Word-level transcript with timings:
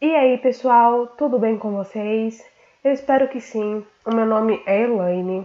E 0.00 0.14
aí, 0.14 0.38
pessoal, 0.38 1.08
tudo 1.08 1.40
bem 1.40 1.58
com 1.58 1.72
vocês? 1.72 2.40
Eu 2.84 2.92
espero 2.92 3.26
que 3.26 3.40
sim. 3.40 3.84
O 4.06 4.14
meu 4.14 4.24
nome 4.24 4.62
é 4.64 4.82
Elaine 4.82 5.44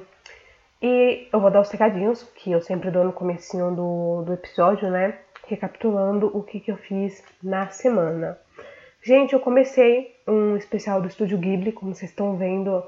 e 0.79 1.27
eu 1.33 1.39
vou 1.39 1.49
dar 1.49 1.61
os 1.61 1.71
recadinhos 1.71 2.21
que 2.35 2.51
eu 2.51 2.61
sempre 2.61 2.91
dou 2.91 3.03
no 3.03 3.11
comecinho 3.11 3.75
do, 3.75 4.21
do 4.21 4.33
episódio, 4.33 4.91
né? 4.91 5.17
Recapitulando 5.47 6.29
o 6.37 6.43
que, 6.43 6.59
que 6.59 6.69
eu 6.69 6.77
fiz 6.77 7.23
na 7.41 7.69
semana. 7.69 8.37
Gente, 9.01 9.33
eu 9.33 9.39
comecei 9.39 10.15
um 10.27 10.55
especial 10.55 11.01
do 11.01 11.07
Estúdio 11.07 11.39
Ghibli, 11.39 11.71
como 11.71 11.95
vocês 11.95 12.11
estão 12.11 12.37
vendo 12.37 12.83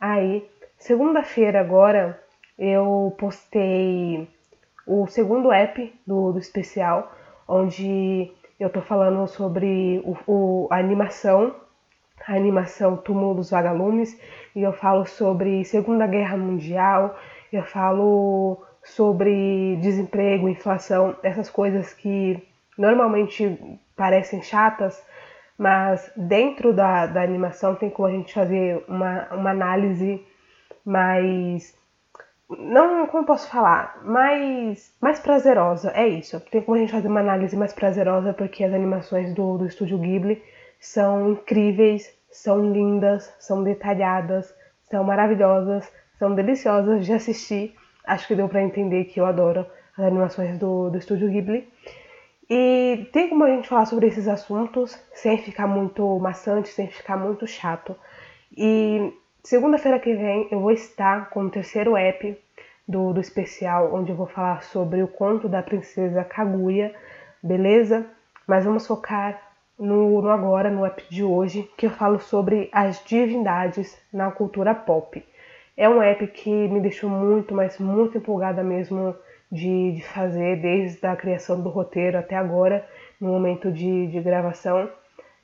aí. 0.00 0.48
Segunda-feira 0.78 1.60
agora 1.60 2.18
eu 2.58 3.14
postei 3.18 4.26
o 4.86 5.06
segundo 5.08 5.52
app 5.52 5.92
do, 6.06 6.32
do 6.32 6.38
especial, 6.38 7.12
onde 7.46 8.32
eu 8.62 8.70
tô 8.70 8.80
falando 8.80 9.26
sobre 9.26 10.00
o, 10.04 10.16
o, 10.26 10.68
a 10.70 10.76
animação, 10.78 11.54
a 12.26 12.34
animação 12.34 12.96
Túmulo 12.96 13.34
dos 13.34 13.50
Vagalumes, 13.50 14.18
e 14.54 14.62
eu 14.62 14.72
falo 14.72 15.04
sobre 15.04 15.64
Segunda 15.64 16.06
Guerra 16.06 16.36
Mundial, 16.36 17.18
eu 17.52 17.64
falo 17.64 18.64
sobre 18.84 19.76
desemprego, 19.80 20.48
inflação, 20.48 21.16
essas 21.22 21.50
coisas 21.50 21.92
que 21.92 22.40
normalmente 22.78 23.58
parecem 23.96 24.40
chatas, 24.42 25.04
mas 25.58 26.12
dentro 26.16 26.72
da, 26.72 27.06
da 27.06 27.20
animação 27.20 27.74
tem 27.74 27.90
como 27.90 28.08
a 28.08 28.12
gente 28.12 28.32
fazer 28.32 28.84
uma, 28.88 29.28
uma 29.32 29.50
análise 29.50 30.24
mais 30.84 31.76
não, 32.48 33.06
como 33.06 33.24
posso 33.24 33.48
falar, 33.48 34.00
mais, 34.04 34.94
mais 35.00 35.18
prazerosa, 35.20 35.90
é 35.94 36.06
isso. 36.06 36.40
Tem 36.50 36.60
como 36.62 36.76
a 36.76 36.80
gente 36.80 36.92
fazer 36.92 37.08
uma 37.08 37.20
análise 37.20 37.56
mais 37.56 37.72
prazerosa 37.72 38.32
porque 38.32 38.64
as 38.64 38.72
animações 38.72 39.34
do, 39.34 39.58
do 39.58 39.66
estúdio 39.66 39.98
Ghibli 39.98 40.42
são 40.78 41.30
incríveis, 41.30 42.12
são 42.30 42.72
lindas, 42.72 43.32
são 43.38 43.62
detalhadas, 43.62 44.54
são 44.90 45.04
maravilhosas, 45.04 45.90
são 46.18 46.34
deliciosas 46.34 47.06
de 47.06 47.12
assistir. 47.12 47.74
Acho 48.04 48.26
que 48.26 48.34
deu 48.34 48.48
para 48.48 48.62
entender 48.62 49.04
que 49.04 49.20
eu 49.20 49.26
adoro 49.26 49.66
as 49.96 50.04
animações 50.04 50.58
do, 50.58 50.90
do 50.90 50.98
estúdio 50.98 51.30
Ghibli. 51.30 51.68
E 52.50 53.08
tem 53.12 53.28
como 53.28 53.44
a 53.44 53.48
gente 53.48 53.68
falar 53.68 53.86
sobre 53.86 54.08
esses 54.08 54.28
assuntos 54.28 54.98
sem 55.14 55.38
ficar 55.38 55.66
muito 55.66 56.18
maçante, 56.18 56.68
sem 56.68 56.88
ficar 56.88 57.16
muito 57.16 57.46
chato. 57.46 57.96
E 58.54 59.12
Segunda-feira 59.44 59.98
que 59.98 60.14
vem 60.14 60.46
eu 60.52 60.60
vou 60.60 60.70
estar 60.70 61.28
com 61.30 61.42
o 61.42 61.50
terceiro 61.50 61.96
app 61.96 62.38
do, 62.86 63.12
do 63.12 63.20
especial, 63.20 63.92
onde 63.92 64.12
eu 64.12 64.16
vou 64.16 64.28
falar 64.28 64.62
sobre 64.62 65.02
o 65.02 65.08
conto 65.08 65.48
da 65.48 65.60
princesa 65.60 66.22
Kaguya, 66.22 66.94
beleza? 67.42 68.06
Mas 68.46 68.64
vamos 68.64 68.86
focar 68.86 69.42
no, 69.76 70.22
no 70.22 70.28
agora, 70.30 70.70
no 70.70 70.86
app 70.86 71.02
de 71.10 71.24
hoje, 71.24 71.68
que 71.76 71.86
eu 71.86 71.90
falo 71.90 72.20
sobre 72.20 72.70
as 72.70 73.04
divindades 73.04 74.00
na 74.12 74.30
cultura 74.30 74.76
pop. 74.76 75.26
É 75.76 75.88
um 75.88 76.00
app 76.00 76.24
que 76.28 76.48
me 76.68 76.80
deixou 76.80 77.10
muito, 77.10 77.52
mas 77.52 77.80
muito 77.80 78.18
empolgada 78.18 78.62
mesmo 78.62 79.12
de, 79.50 79.96
de 79.96 80.02
fazer, 80.02 80.60
desde 80.60 81.04
a 81.04 81.16
criação 81.16 81.60
do 81.60 81.68
roteiro 81.68 82.16
até 82.16 82.36
agora, 82.36 82.88
no 83.20 83.30
momento 83.30 83.72
de, 83.72 84.06
de 84.06 84.20
gravação. 84.20 84.88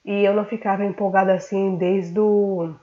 E 0.05 0.25
eu 0.25 0.33
não 0.35 0.45
ficava 0.45 0.85
empolgada 0.85 1.35
assim 1.35 1.75
desde 1.75 2.21
o 2.21 2.77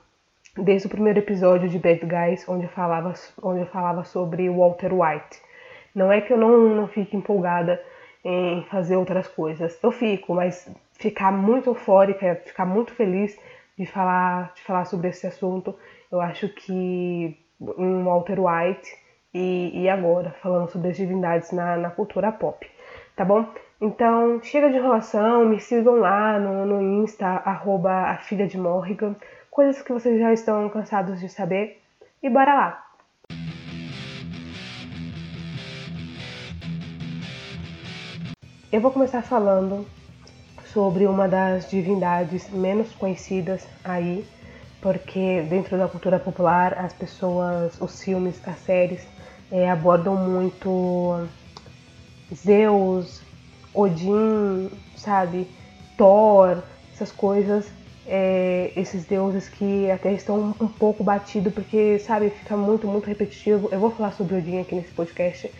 desde 0.56 0.86
o 0.86 0.90
primeiro 0.90 1.18
episódio 1.18 1.68
de 1.68 1.78
Bad 1.78 2.00
Guys, 2.00 2.48
onde 2.48 2.64
eu 2.64 2.70
falava, 2.70 3.12
onde 3.42 3.60
eu 3.60 3.66
falava 3.66 4.04
sobre 4.04 4.48
Walter 4.48 4.92
White. 4.92 5.40
Não 5.94 6.10
é 6.10 6.20
que 6.20 6.32
eu 6.32 6.38
não, 6.38 6.74
não 6.74 6.88
fique 6.88 7.16
empolgada 7.16 7.82
em 8.24 8.64
fazer 8.64 8.96
outras 8.96 9.28
coisas. 9.28 9.78
Eu 9.82 9.92
fico, 9.92 10.34
mas 10.34 10.68
ficar 10.92 11.32
muito 11.32 11.70
eufórica, 11.70 12.40
ficar 12.44 12.66
muito 12.66 12.92
feliz 12.92 13.38
de 13.78 13.86
falar, 13.86 14.52
de 14.54 14.62
falar 14.62 14.84
sobre 14.86 15.08
esse 15.08 15.26
assunto, 15.26 15.74
eu 16.10 16.20
acho 16.20 16.48
que 16.48 17.36
em 17.78 18.04
Walter 18.04 18.38
White 18.40 18.88
e, 19.32 19.82
e 19.82 19.88
agora, 19.88 20.34
falando 20.42 20.70
sobre 20.70 20.88
as 20.88 20.96
divindades 20.96 21.52
na, 21.52 21.76
na 21.76 21.90
cultura 21.90 22.32
pop, 22.32 22.66
tá 23.14 23.24
bom? 23.24 23.46
Então, 23.78 24.42
chega 24.42 24.70
de 24.70 24.78
enrolação, 24.78 25.44
me 25.44 25.60
sigam 25.60 25.96
lá 25.96 26.38
no, 26.38 26.64
no 26.64 27.02
Insta, 27.02 27.26
arroba 27.26 27.92
a 27.92 28.16
filha 28.16 28.46
de 28.46 28.56
Morrigan 28.56 29.14
coisas 29.56 29.80
que 29.80 29.90
vocês 29.90 30.20
já 30.20 30.34
estão 30.34 30.68
cansados 30.68 31.18
de 31.18 31.30
saber 31.30 31.80
e 32.22 32.28
bora 32.28 32.54
lá! 32.54 32.86
Eu 38.70 38.82
vou 38.82 38.90
começar 38.90 39.22
falando 39.22 39.86
sobre 40.66 41.06
uma 41.06 41.26
das 41.26 41.70
divindades 41.70 42.50
menos 42.50 42.92
conhecidas 42.96 43.66
aí, 43.82 44.26
porque 44.82 45.40
dentro 45.48 45.78
da 45.78 45.88
cultura 45.88 46.18
popular 46.18 46.74
as 46.74 46.92
pessoas, 46.92 47.80
os 47.80 48.02
filmes, 48.02 48.38
as 48.46 48.58
séries 48.58 49.08
é, 49.50 49.70
abordam 49.70 50.16
muito 50.16 51.26
Zeus, 52.34 53.22
Odin, 53.72 54.70
sabe, 54.98 55.48
Thor, 55.96 56.62
essas 56.92 57.10
coisas 57.10 57.66
é, 58.06 58.72
esses 58.76 59.04
deuses 59.04 59.48
que 59.48 59.90
até 59.90 60.12
estão 60.12 60.54
um 60.60 60.68
pouco 60.68 61.02
batidos, 61.02 61.52
porque, 61.52 61.98
sabe, 61.98 62.30
fica 62.30 62.56
muito, 62.56 62.86
muito 62.86 63.06
repetitivo. 63.06 63.68
Eu 63.72 63.80
vou 63.80 63.90
falar 63.90 64.12
sobre 64.12 64.36
Odin 64.36 64.60
aqui 64.60 64.74
nesse 64.74 64.92
podcast, 64.92 65.50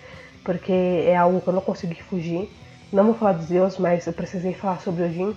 porque 0.45 0.73
é 0.73 1.17
algo 1.17 1.41
que 1.41 1.49
eu 1.49 1.53
não 1.53 1.61
consegui 1.61 2.03
fugir. 2.03 2.49
Não 2.93 3.05
vou 3.05 3.15
falar 3.15 3.33
de 3.35 3.45
Zeus, 3.47 3.79
mas 3.79 4.07
eu 4.07 4.13
precisei 4.13 4.55
falar 4.55 4.81
sobre 4.81 5.05
Odin. 5.05 5.35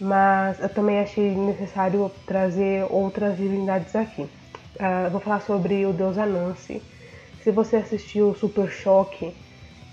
Mas 0.00 0.58
eu 0.60 0.68
também 0.68 0.98
achei 0.98 1.30
necessário 1.32 2.10
trazer 2.26 2.84
outras 2.90 3.36
divindades 3.36 3.94
aqui. 3.94 4.22
Uh, 4.22 5.10
vou 5.12 5.20
falar 5.20 5.40
sobre 5.42 5.86
o 5.86 5.92
deus 5.92 6.18
Anansi. 6.18 6.82
Se 7.44 7.52
você 7.52 7.76
assistiu 7.76 8.34
Super 8.34 8.68
Choque, 8.68 9.32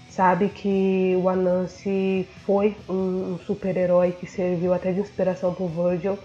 sabe 0.09 0.49
que 0.49 1.15
o 1.21 1.29
Anansi 1.29 2.27
foi 2.43 2.75
um, 2.89 3.33
um 3.33 3.39
super-herói 3.45 4.13
que 4.13 4.25
serviu 4.25 4.73
até 4.73 4.91
de 4.91 4.99
inspiração 4.99 5.53
para 5.53 5.63
o 5.63 5.67
Virgil 5.67 6.17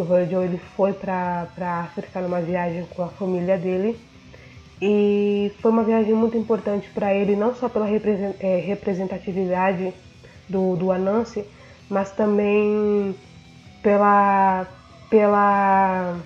o 0.00 0.04
Virgil 0.04 0.44
ele 0.44 0.58
foi 0.76 0.92
para 0.92 1.48
a 1.60 1.80
África 1.80 2.20
numa 2.20 2.40
viagem 2.40 2.86
com 2.94 3.02
a 3.02 3.08
família 3.08 3.58
dele. 3.58 3.98
E 4.80 5.52
foi 5.60 5.72
uma 5.72 5.82
viagem 5.82 6.14
muito 6.14 6.36
importante 6.36 6.88
para 6.94 7.12
ele, 7.12 7.34
não 7.34 7.54
só 7.54 7.68
pela 7.68 7.88
é, 7.88 8.62
representatividade 8.64 9.92
do, 10.48 10.76
do 10.76 10.92
Anansi, 10.92 11.44
mas 11.90 12.12
também 12.12 13.14
pela, 13.82 14.68
pela, 15.10 16.16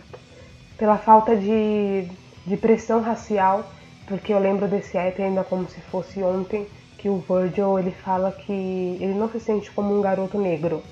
pela 0.76 0.98
falta 0.98 1.34
de, 1.34 2.06
de 2.46 2.56
pressão 2.58 3.00
racial, 3.00 3.64
porque 4.06 4.34
eu 4.34 4.38
lembro 4.38 4.68
desse 4.68 4.98
app 4.98 5.22
ainda 5.22 5.42
como 5.44 5.66
se 5.68 5.80
fosse 5.80 6.22
ontem, 6.22 6.66
que 6.98 7.08
o 7.08 7.24
Virgil 7.26 7.78
ele 7.78 7.90
fala 7.90 8.30
que 8.30 8.52
ele 8.52 9.14
não 9.14 9.30
se 9.30 9.40
sente 9.40 9.70
como 9.70 9.96
um 9.96 10.02
garoto 10.02 10.38
negro, 10.38 10.82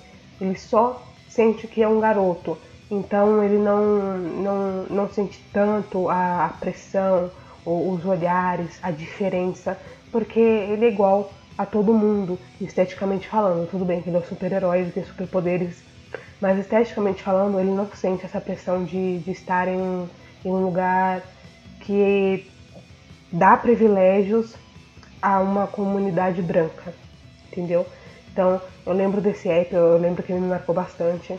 ele 0.40 0.56
só 0.56 1.06
sente 1.28 1.66
que 1.66 1.82
é 1.82 1.88
um 1.88 2.00
garoto 2.00 2.56
então 2.90 3.42
ele 3.42 3.58
não, 3.58 4.18
não, 4.18 4.82
não 4.90 5.08
sente 5.08 5.42
tanto 5.52 6.08
a, 6.08 6.46
a 6.46 6.48
pressão, 6.48 7.30
ou 7.64 7.92
os 7.92 8.04
olhares, 8.04 8.78
a 8.82 8.90
diferença, 8.90 9.78
porque 10.10 10.40
ele 10.40 10.86
é 10.86 10.88
igual 10.88 11.32
a 11.56 11.66
todo 11.66 11.92
mundo, 11.92 12.38
esteticamente 12.60 13.28
falando. 13.28 13.68
Tudo 13.70 13.84
bem 13.84 14.00
que 14.00 14.08
ele 14.08 14.16
é 14.16 14.20
um 14.20 14.24
super-herói, 14.24 14.80
ele 14.80 14.92
tem 14.92 15.04
superpoderes, 15.04 15.82
mas 16.40 16.58
esteticamente 16.58 17.22
falando, 17.22 17.60
ele 17.60 17.70
não 17.70 17.88
sente 17.92 18.24
essa 18.24 18.40
pressão 18.40 18.84
de, 18.84 19.18
de 19.18 19.30
estar 19.30 19.68
em, 19.68 20.08
em 20.44 20.48
um 20.48 20.64
lugar 20.64 21.22
que 21.80 22.46
dá 23.30 23.56
privilégios 23.56 24.56
a 25.20 25.40
uma 25.40 25.66
comunidade 25.66 26.40
branca, 26.40 26.94
entendeu? 27.50 27.86
Então, 28.32 28.60
eu 28.86 28.92
lembro 28.92 29.20
desse 29.20 29.48
app, 29.48 29.74
eu 29.74 29.98
lembro 29.98 30.22
que 30.22 30.32
ele 30.32 30.40
me 30.40 30.48
marcou 30.48 30.74
bastante. 30.74 31.38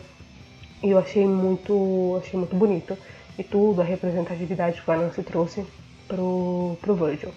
E 0.83 0.89
eu 0.89 0.99
achei 0.99 1.25
muito, 1.25 2.19
achei 2.23 2.39
muito 2.39 2.55
bonito. 2.55 2.97
E 3.37 3.43
tudo, 3.43 3.81
a 3.81 3.83
representatividade 3.83 4.81
que 4.81 4.89
o 4.89 4.93
Anansi 4.93 5.23
trouxe 5.23 5.65
pro, 6.07 6.77
pro 6.81 6.95
Virgil. 6.95 7.31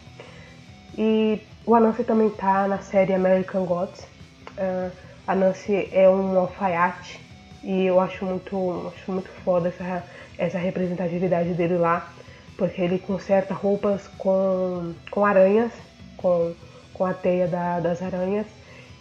E 0.97 1.41
o 1.67 1.75
Anansi 1.75 2.05
também 2.05 2.31
tá 2.31 2.67
na 2.67 2.79
série 2.79 3.13
American 3.13 3.65
Gods. 3.65 4.03
Uh, 4.59 4.91
a 5.27 5.35
Nancy 5.35 5.89
é 5.91 6.09
um 6.09 6.39
alfaiate 6.39 7.19
e 7.63 7.87
eu 7.87 7.99
acho 7.99 8.27
muito, 8.27 8.93
acho 8.95 9.11
muito 9.11 9.29
foda 9.43 9.69
essa, 9.69 10.05
essa 10.37 10.59
representatividade 10.59 11.55
dele 11.55 11.79
lá, 11.79 12.13
porque 12.59 12.83
ele 12.83 12.99
conserta 12.99 13.55
roupas 13.55 14.07
com, 14.19 14.93
com 15.11 15.25
aranhas, 15.25 15.73
com, 16.19 16.53
com 16.93 17.07
a 17.07 17.15
teia 17.15 17.47
da, 17.47 17.81
das 17.81 18.03
aranhas. 18.03 18.47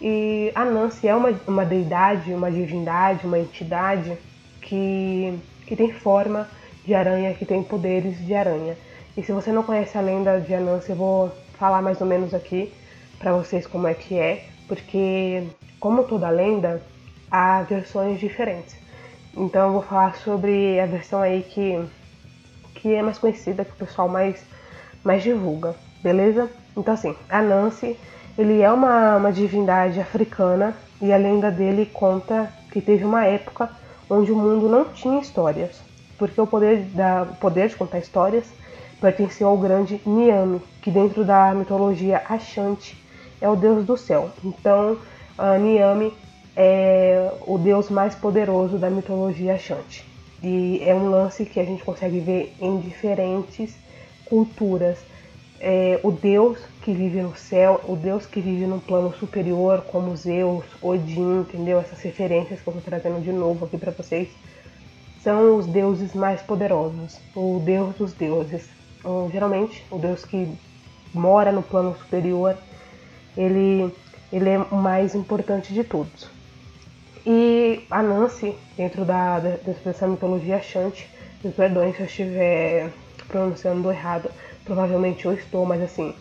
E 0.00 0.50
a 0.54 0.64
Nancy 0.64 1.06
é 1.06 1.14
uma, 1.14 1.38
uma 1.46 1.64
deidade, 1.64 2.32
uma 2.32 2.50
divindade, 2.50 3.26
uma 3.26 3.38
entidade 3.38 4.16
que, 4.64 5.38
que 5.66 5.76
tem 5.76 5.92
forma 5.92 6.48
de 6.84 6.94
aranha, 6.94 7.34
que 7.34 7.44
tem 7.44 7.62
poderes 7.62 8.18
de 8.24 8.34
aranha. 8.34 8.76
E 9.16 9.22
se 9.22 9.32
você 9.32 9.52
não 9.52 9.62
conhece 9.62 9.96
a 9.96 10.00
lenda 10.00 10.40
de 10.40 10.54
Anansi, 10.54 10.90
eu 10.90 10.96
vou 10.96 11.32
falar 11.58 11.80
mais 11.80 12.00
ou 12.00 12.06
menos 12.06 12.34
aqui 12.34 12.72
para 13.18 13.32
vocês 13.32 13.66
como 13.66 13.86
é 13.86 13.94
que 13.94 14.18
é, 14.18 14.44
porque 14.66 15.44
como 15.78 16.04
toda 16.04 16.28
lenda, 16.30 16.82
há 17.30 17.62
versões 17.62 18.18
diferentes. 18.18 18.76
Então 19.36 19.66
eu 19.66 19.72
vou 19.74 19.82
falar 19.82 20.16
sobre 20.16 20.80
a 20.80 20.86
versão 20.86 21.20
aí 21.20 21.42
que, 21.42 21.84
que 22.74 22.94
é 22.94 23.02
mais 23.02 23.18
conhecida, 23.18 23.64
que 23.64 23.72
o 23.72 23.86
pessoal 23.86 24.08
mais, 24.08 24.42
mais 25.02 25.22
divulga, 25.22 25.74
beleza? 26.02 26.50
Então 26.76 26.94
assim, 26.94 27.14
a 27.28 27.42
Nancy, 27.42 27.96
ele 28.36 28.62
é 28.62 28.70
uma, 28.70 29.16
uma 29.16 29.32
divindade 29.32 30.00
africana 30.00 30.74
e 31.00 31.12
a 31.12 31.16
lenda 31.16 31.50
dele 31.50 31.86
conta 31.92 32.52
que 32.72 32.80
teve 32.80 33.04
uma 33.04 33.24
época 33.24 33.70
onde 34.14 34.32
o 34.32 34.36
mundo 34.36 34.68
não 34.68 34.84
tinha 34.86 35.20
histórias, 35.20 35.80
porque 36.18 36.40
o 36.40 36.46
poder, 36.46 36.80
da, 36.94 37.22
o 37.22 37.36
poder 37.36 37.68
de 37.68 37.76
contar 37.76 37.98
histórias 37.98 38.46
pertenceu 39.00 39.48
ao 39.48 39.58
grande 39.58 40.00
Niame, 40.06 40.62
que 40.80 40.90
dentro 40.90 41.24
da 41.24 41.52
mitologia 41.54 42.22
Ashanti 42.28 42.96
é 43.40 43.48
o 43.48 43.56
deus 43.56 43.84
do 43.84 43.96
céu. 43.96 44.30
Então, 44.42 44.96
Niame 45.60 46.12
é 46.56 47.32
o 47.46 47.58
deus 47.58 47.90
mais 47.90 48.14
poderoso 48.14 48.78
da 48.78 48.88
mitologia 48.88 49.54
Ashanti. 49.54 50.04
E 50.42 50.80
é 50.82 50.94
um 50.94 51.10
lance 51.10 51.44
que 51.44 51.58
a 51.58 51.64
gente 51.64 51.82
consegue 51.82 52.20
ver 52.20 52.54
em 52.60 52.78
diferentes 52.78 53.74
culturas. 54.24 54.98
É, 55.60 55.98
o 56.02 56.10
deus 56.10 56.58
que 56.84 56.92
vive 56.92 57.22
no 57.22 57.34
céu, 57.34 57.80
o 57.88 57.96
deus 57.96 58.26
que 58.26 58.42
vive 58.42 58.66
no 58.66 58.78
plano 58.78 59.10
superior, 59.14 59.80
como 59.90 60.14
Zeus, 60.14 60.66
Odin, 60.82 61.40
entendeu? 61.40 61.80
Essas 61.80 61.98
referências 62.02 62.60
que 62.60 62.68
eu 62.68 62.74
estou 62.76 62.84
trazendo 62.84 63.22
de 63.22 63.32
novo 63.32 63.64
aqui 63.64 63.78
para 63.78 63.90
vocês 63.90 64.28
são 65.22 65.56
os 65.56 65.64
deuses 65.64 66.12
mais 66.12 66.42
poderosos, 66.42 67.18
o 67.34 67.62
deus 67.64 67.96
dos 67.96 68.12
deuses. 68.12 68.68
Então, 68.98 69.30
geralmente, 69.32 69.82
o 69.90 69.98
deus 69.98 70.26
que 70.26 70.46
mora 71.14 71.50
no 71.50 71.62
plano 71.62 71.96
superior, 71.96 72.54
ele, 73.34 73.90
ele 74.30 74.50
é 74.50 74.58
o 74.58 74.76
mais 74.76 75.14
importante 75.14 75.72
de 75.72 75.84
todos. 75.84 76.28
E 77.24 77.82
a 77.90 78.02
Nancy, 78.02 78.54
dentro 78.76 79.06
da, 79.06 79.38
dessa 79.38 80.06
mitologia 80.06 80.60
Shanti, 80.60 81.08
me 81.42 81.50
perdoem 81.50 81.94
se 81.94 82.00
eu 82.00 82.06
estiver 82.06 82.90
pronunciando 83.26 83.90
errado, 83.90 84.30
provavelmente 84.66 85.24
eu 85.24 85.32
estou, 85.32 85.64
mas 85.64 85.80
assim, 85.80 86.14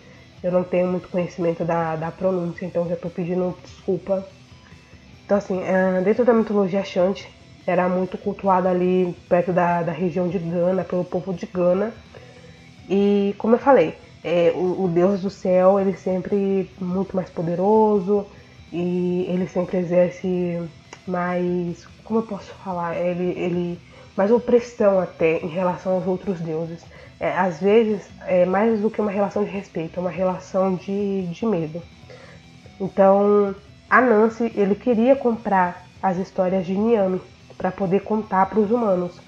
eu 0.43 0.51
não 0.51 0.63
tenho 0.63 0.87
muito 0.87 1.07
conhecimento 1.07 1.63
da, 1.63 1.95
da 1.95 2.11
pronúncia, 2.11 2.65
então 2.65 2.87
já 2.87 2.95
estou 2.95 3.09
pedindo 3.09 3.57
desculpa. 3.63 4.27
Então 5.25 5.37
assim, 5.37 5.61
é, 5.63 6.01
dentro 6.01 6.25
da 6.25 6.33
mitologia 6.33 6.83
Shanti, 6.83 7.27
era 7.65 7.87
muito 7.87 8.17
cultuada 8.17 8.69
ali 8.69 9.15
perto 9.29 9.53
da, 9.53 9.81
da 9.81 9.91
região 9.91 10.27
de 10.27 10.37
Gana, 10.37 10.83
pelo 10.83 11.05
povo 11.05 11.33
de 11.33 11.45
Gana. 11.45 11.93
E 12.89 13.33
como 13.37 13.55
eu 13.55 13.59
falei, 13.59 13.95
é, 14.23 14.51
o, 14.53 14.83
o, 14.83 14.87
Deus 14.89 15.21
do 15.21 15.29
céu, 15.29 15.79
ele 15.79 15.95
sempre 15.95 16.69
muito 16.79 17.15
mais 17.15 17.29
poderoso 17.29 18.25
e 18.71 19.25
ele 19.29 19.47
sempre 19.47 19.77
exerce 19.77 20.61
mais, 21.07 21.85
como 22.03 22.19
eu 22.19 22.23
posso 22.23 22.53
falar, 22.55 22.97
ele, 22.97 23.31
ele 23.37 23.79
mais 24.15 24.31
opressão 24.31 24.99
até 24.99 25.39
em 25.39 25.47
relação 25.47 25.93
aos 25.93 26.07
outros 26.07 26.39
deuses. 26.39 26.83
É, 27.19 27.37
às 27.37 27.59
vezes 27.59 28.01
é 28.25 28.45
mais 28.45 28.81
do 28.81 28.89
que 28.89 28.99
uma 28.99 29.11
relação 29.11 29.43
de 29.43 29.49
respeito, 29.49 29.97
é 29.97 30.01
uma 30.01 30.09
relação 30.09 30.75
de, 30.75 31.27
de 31.27 31.45
medo. 31.45 31.81
Então, 32.79 33.55
a 33.89 34.01
Nancy, 34.01 34.51
ele 34.55 34.75
queria 34.75 35.15
comprar 35.15 35.85
as 36.01 36.17
histórias 36.17 36.65
de 36.65 36.73
Niame 36.73 37.21
para 37.57 37.71
poder 37.71 38.01
contar 38.01 38.47
para 38.47 38.59
os 38.59 38.69
humanos. 38.69 39.19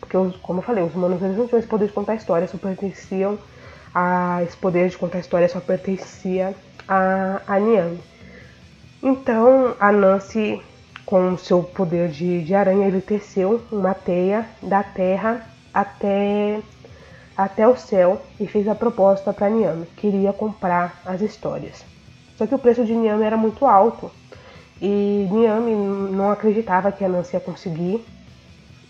Porque, 0.00 0.16
como 0.42 0.58
eu 0.58 0.62
falei, 0.62 0.84
os 0.84 0.94
humanos 0.94 1.22
eles 1.22 1.36
não 1.36 1.46
tinham 1.46 1.58
esse 1.58 1.68
poder 1.68 1.86
de 1.86 1.92
contar 1.92 2.14
histórias, 2.16 2.50
só 2.50 2.58
pertenciam 2.58 3.38
a 3.94 4.42
esse 4.42 4.56
poder 4.56 4.88
de 4.88 4.98
contar 4.98 5.18
histórias 5.18 5.52
só 5.52 5.60
pertencia 5.60 6.54
a, 6.86 7.40
a 7.46 7.58
Niame. 7.58 8.00
Então, 9.02 9.74
a 9.78 9.92
Nancy 9.92 10.60
com 11.08 11.32
o 11.32 11.38
seu 11.38 11.62
poder 11.62 12.10
de, 12.10 12.44
de 12.44 12.54
aranha, 12.54 12.86
ele 12.86 13.00
teceu 13.00 13.62
uma 13.72 13.94
teia 13.94 14.44
da 14.62 14.82
terra 14.82 15.40
até, 15.72 16.60
até 17.34 17.66
o 17.66 17.74
céu 17.74 18.20
e 18.38 18.46
fez 18.46 18.68
a 18.68 18.74
proposta 18.74 19.32
para 19.32 19.48
Niame. 19.48 19.86
Queria 19.96 20.34
comprar 20.34 21.00
as 21.06 21.22
histórias. 21.22 21.82
Só 22.36 22.46
que 22.46 22.54
o 22.54 22.58
preço 22.58 22.84
de 22.84 22.94
Niame 22.94 23.24
era 23.24 23.38
muito 23.38 23.64
alto 23.64 24.10
e 24.82 25.26
Niame 25.32 25.74
não 26.14 26.30
acreditava 26.30 26.92
que 26.92 27.02
a 27.02 27.08
Nancy 27.08 27.36
ia 27.36 27.40
conseguir 27.40 28.04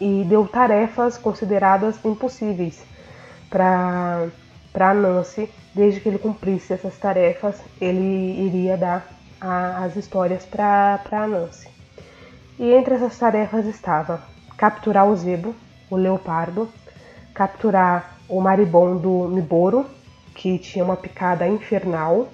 e 0.01 0.25
deu 0.29 0.45
tarefas 0.49 1.17
consideradas 1.17 2.05
impossíveis 2.05 2.85
para 3.49 4.27
para 4.73 4.93
Nancy. 4.93 5.49
Desde 5.73 6.01
que 6.01 6.09
ele 6.09 6.19
cumprisse 6.19 6.73
essas 6.73 6.99
tarefas, 6.99 7.61
ele 7.81 8.45
iria 8.45 8.77
dar 8.77 9.09
a, 9.41 9.85
as 9.85 9.95
histórias 9.95 10.45
para 10.45 11.29
Nancy. 11.29 11.78
E 12.59 12.73
entre 12.73 12.95
essas 12.95 13.17
tarefas 13.17 13.67
estava 13.67 14.23
capturar 14.57 15.07
o 15.09 15.15
zebo, 15.15 15.55
o 15.89 15.97
leopardo, 15.97 16.69
capturar 17.33 18.19
o 18.29 18.41
maribondo 18.41 19.29
Miboro, 19.29 19.87
que 20.35 20.59
tinha 20.59 20.85
uma 20.85 20.97
picada 20.97 21.47
infernal, 21.47 22.29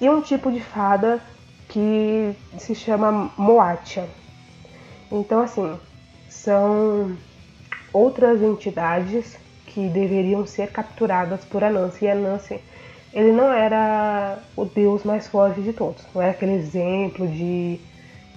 e 0.00 0.10
um 0.10 0.20
tipo 0.20 0.50
de 0.50 0.60
fada 0.60 1.20
que 1.68 2.34
se 2.58 2.74
chama 2.74 3.30
Moatia. 3.38 4.08
Então, 5.10 5.40
assim, 5.40 5.78
são 6.28 7.16
outras 7.92 8.42
entidades 8.42 9.38
que 9.66 9.88
deveriam 9.88 10.44
ser 10.44 10.72
capturadas 10.72 11.44
por 11.44 11.62
Anansi. 11.62 12.04
E 12.04 12.10
Anansi, 12.10 12.60
ele 13.12 13.30
não 13.30 13.52
era 13.52 14.38
o 14.56 14.64
deus 14.64 15.04
mais 15.04 15.28
forte 15.28 15.62
de 15.62 15.72
todos, 15.72 16.04
não 16.12 16.20
era 16.20 16.32
aquele 16.32 16.54
exemplo 16.54 17.28
de 17.28 17.80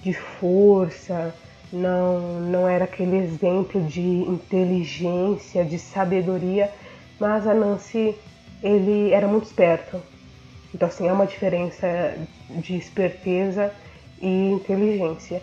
de 0.02 0.12
força, 0.12 1.34
não, 1.72 2.40
não 2.40 2.68
era 2.68 2.84
aquele 2.84 3.16
exemplo 3.16 3.80
de 3.82 4.00
inteligência, 4.00 5.64
de 5.64 5.78
sabedoria, 5.78 6.70
mas 7.18 7.46
a 7.46 7.54
Nancy 7.54 8.14
ele 8.62 9.12
era 9.12 9.26
muito 9.26 9.44
esperto. 9.44 10.00
Então 10.74 10.88
assim, 10.88 11.08
é 11.08 11.12
uma 11.12 11.26
diferença 11.26 12.16
de 12.50 12.76
esperteza 12.76 13.72
e 14.20 14.50
inteligência. 14.50 15.42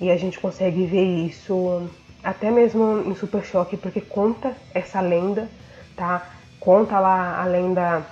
E 0.00 0.10
a 0.10 0.16
gente 0.16 0.38
consegue 0.38 0.84
ver 0.86 1.26
isso 1.26 1.88
até 2.22 2.50
mesmo 2.50 3.02
em 3.06 3.14
Super 3.14 3.44
Choque, 3.44 3.76
porque 3.76 4.00
conta 4.00 4.54
essa 4.74 5.00
lenda, 5.00 5.48
tá? 5.96 6.28
Conta 6.60 6.98
lá 6.98 7.40
a 7.40 7.46
lenda 7.46 8.04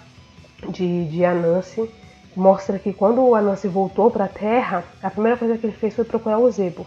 de, 0.69 1.07
de 1.07 1.25
Anansi, 1.25 1.91
mostra 2.37 2.79
que 2.79 2.93
quando 2.93 3.23
o 3.23 3.35
Anansi 3.35 3.69
voltou 3.69 4.11
para 4.11 4.25
a 4.25 4.29
Terra, 4.29 4.85
a 5.03 5.11
primeira 5.11 5.37
coisa 5.37 5.57
que 5.57 5.67
ele 5.67 5.77
fez 5.77 5.95
foi 5.95 6.05
procurar 6.05 6.39
o 6.39 6.51
Zebo. 6.51 6.87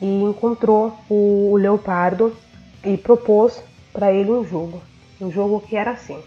E 0.00 0.22
encontrou 0.22 0.92
o, 1.08 1.52
o 1.52 1.56
leopardo 1.56 2.34
e 2.84 2.96
propôs 2.96 3.62
para 3.92 4.12
ele 4.12 4.30
um 4.30 4.44
jogo. 4.44 4.82
Um 5.20 5.30
jogo 5.30 5.60
que 5.60 5.76
era 5.76 5.92
assim. 5.92 6.18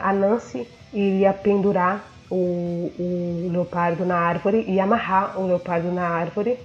a 0.00 0.12
Nancy 0.12 0.66
iria 0.92 1.32
pendurar 1.32 2.04
o, 2.28 2.90
o 2.98 3.48
leopardo 3.52 4.04
na 4.04 4.16
árvore 4.16 4.64
e 4.66 4.80
amarrar 4.80 5.38
o 5.38 5.46
leopardo 5.46 5.92
na 5.92 6.08
árvore. 6.08 6.58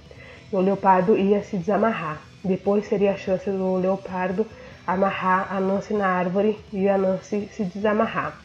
E 0.52 0.56
o 0.56 0.60
leopardo 0.60 1.16
ia 1.16 1.42
se 1.44 1.56
desamarrar. 1.56 2.20
Depois 2.42 2.88
seria 2.88 3.12
a 3.12 3.16
chance 3.16 3.48
do 3.48 3.76
leopardo 3.76 4.44
amarrar 4.86 5.52
a 5.52 5.60
Nancy 5.60 5.94
na 5.94 6.08
árvore 6.08 6.58
e 6.72 6.88
a 6.88 6.98
Nancy 6.98 7.48
se 7.52 7.62
desamarrar 7.64 8.38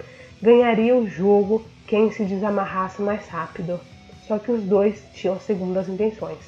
ganharia 0.44 0.94
o 0.94 1.08
jogo 1.08 1.66
quem 1.88 2.12
se 2.12 2.26
desamarrasse 2.26 3.02
mais 3.02 3.26
rápido. 3.30 3.80
Só 4.28 4.38
que 4.38 4.52
os 4.52 4.62
dois 4.64 5.02
tinham 5.14 5.40
segundas 5.40 5.88
intenções. 5.88 6.40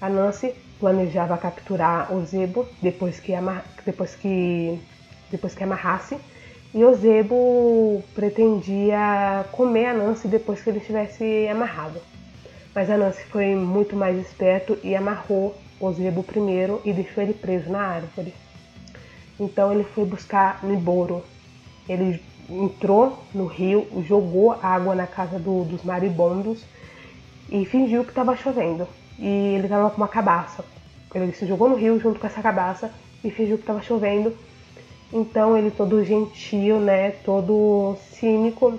A 0.00 0.08
Nancy 0.08 0.54
planejava 0.78 1.36
capturar 1.36 2.14
o 2.14 2.24
Zebo 2.24 2.64
depois 2.80 3.18
que, 3.18 3.32
depois 3.84 4.14
que, 4.14 4.78
depois 5.32 5.52
que 5.52 5.64
amarrasse, 5.64 6.16
e 6.72 6.84
o 6.84 6.94
Zebo 6.94 8.04
pretendia 8.14 9.44
comer 9.50 9.86
a 9.86 9.94
Nancy 9.94 10.28
depois 10.28 10.62
que 10.62 10.70
ele 10.70 10.78
estivesse 10.78 11.48
amarrado. 11.48 12.00
Mas 12.72 12.88
a 12.88 12.96
Nancy 12.96 13.24
foi 13.24 13.56
muito 13.56 13.96
mais 13.96 14.16
esperto 14.16 14.78
e 14.84 14.94
amarrou 14.94 15.56
o 15.80 15.92
Zebo 15.92 16.22
primeiro 16.22 16.80
e 16.84 16.92
deixou 16.92 17.20
ele 17.20 17.34
preso 17.34 17.68
na 17.68 17.80
árvore. 17.80 18.32
Então 19.40 19.72
ele 19.72 19.82
foi 19.82 20.04
buscar 20.04 20.62
Niboro. 20.62 21.24
Ele 21.88 22.20
entrou 22.48 23.18
no 23.34 23.46
rio, 23.46 23.86
jogou 24.06 24.52
água 24.62 24.94
na 24.94 25.06
casa 25.06 25.38
do, 25.38 25.64
dos 25.64 25.82
maribondos 25.82 26.64
e 27.50 27.64
fingiu 27.64 28.04
que 28.04 28.10
estava 28.10 28.36
chovendo. 28.36 28.86
E 29.18 29.54
ele 29.54 29.64
estava 29.64 29.90
com 29.90 29.96
uma 29.96 30.08
cabaça. 30.08 30.64
Ele 31.14 31.32
se 31.32 31.46
jogou 31.46 31.68
no 31.68 31.76
rio 31.76 31.98
junto 32.00 32.18
com 32.18 32.26
essa 32.26 32.42
cabaça 32.42 32.90
e 33.22 33.30
fingiu 33.30 33.56
que 33.56 33.62
estava 33.62 33.80
chovendo. 33.80 34.36
Então 35.12 35.56
ele 35.56 35.70
todo 35.70 36.04
gentil, 36.04 36.80
né, 36.80 37.12
todo 37.24 37.96
cínico, 38.10 38.78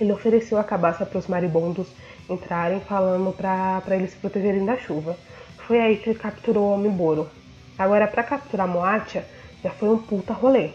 ele 0.00 0.12
ofereceu 0.12 0.58
a 0.58 0.64
cabaça 0.64 1.04
para 1.04 1.18
os 1.18 1.26
maribondos 1.26 1.86
entrarem, 2.28 2.80
falando 2.80 3.32
para 3.32 3.82
eles 3.94 4.12
se 4.12 4.16
protegerem 4.16 4.64
da 4.64 4.76
chuva. 4.76 5.16
Foi 5.66 5.78
aí 5.80 5.96
que 5.96 6.10
ele 6.10 6.18
capturou 6.18 6.74
o 6.74 6.78
Miboro. 6.78 7.28
Agora, 7.78 8.06
para 8.06 8.22
capturar 8.22 8.66
Moatia, 8.66 9.24
já 9.62 9.70
foi 9.70 9.88
um 9.88 9.98
puta 9.98 10.32
rolê 10.32 10.70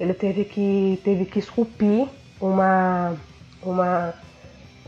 ele 0.00 0.14
teve 0.14 0.46
que, 0.46 0.98
teve 1.04 1.26
que 1.26 1.38
esculpir 1.38 2.08
uma, 2.40 3.14
uma, 3.62 4.14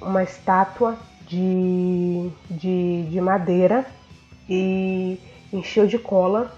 uma 0.00 0.22
estátua 0.22 0.96
de, 1.28 2.30
de, 2.50 3.02
de 3.10 3.20
madeira 3.20 3.84
e 4.48 5.20
encheu 5.52 5.86
de 5.86 5.98
cola. 5.98 6.50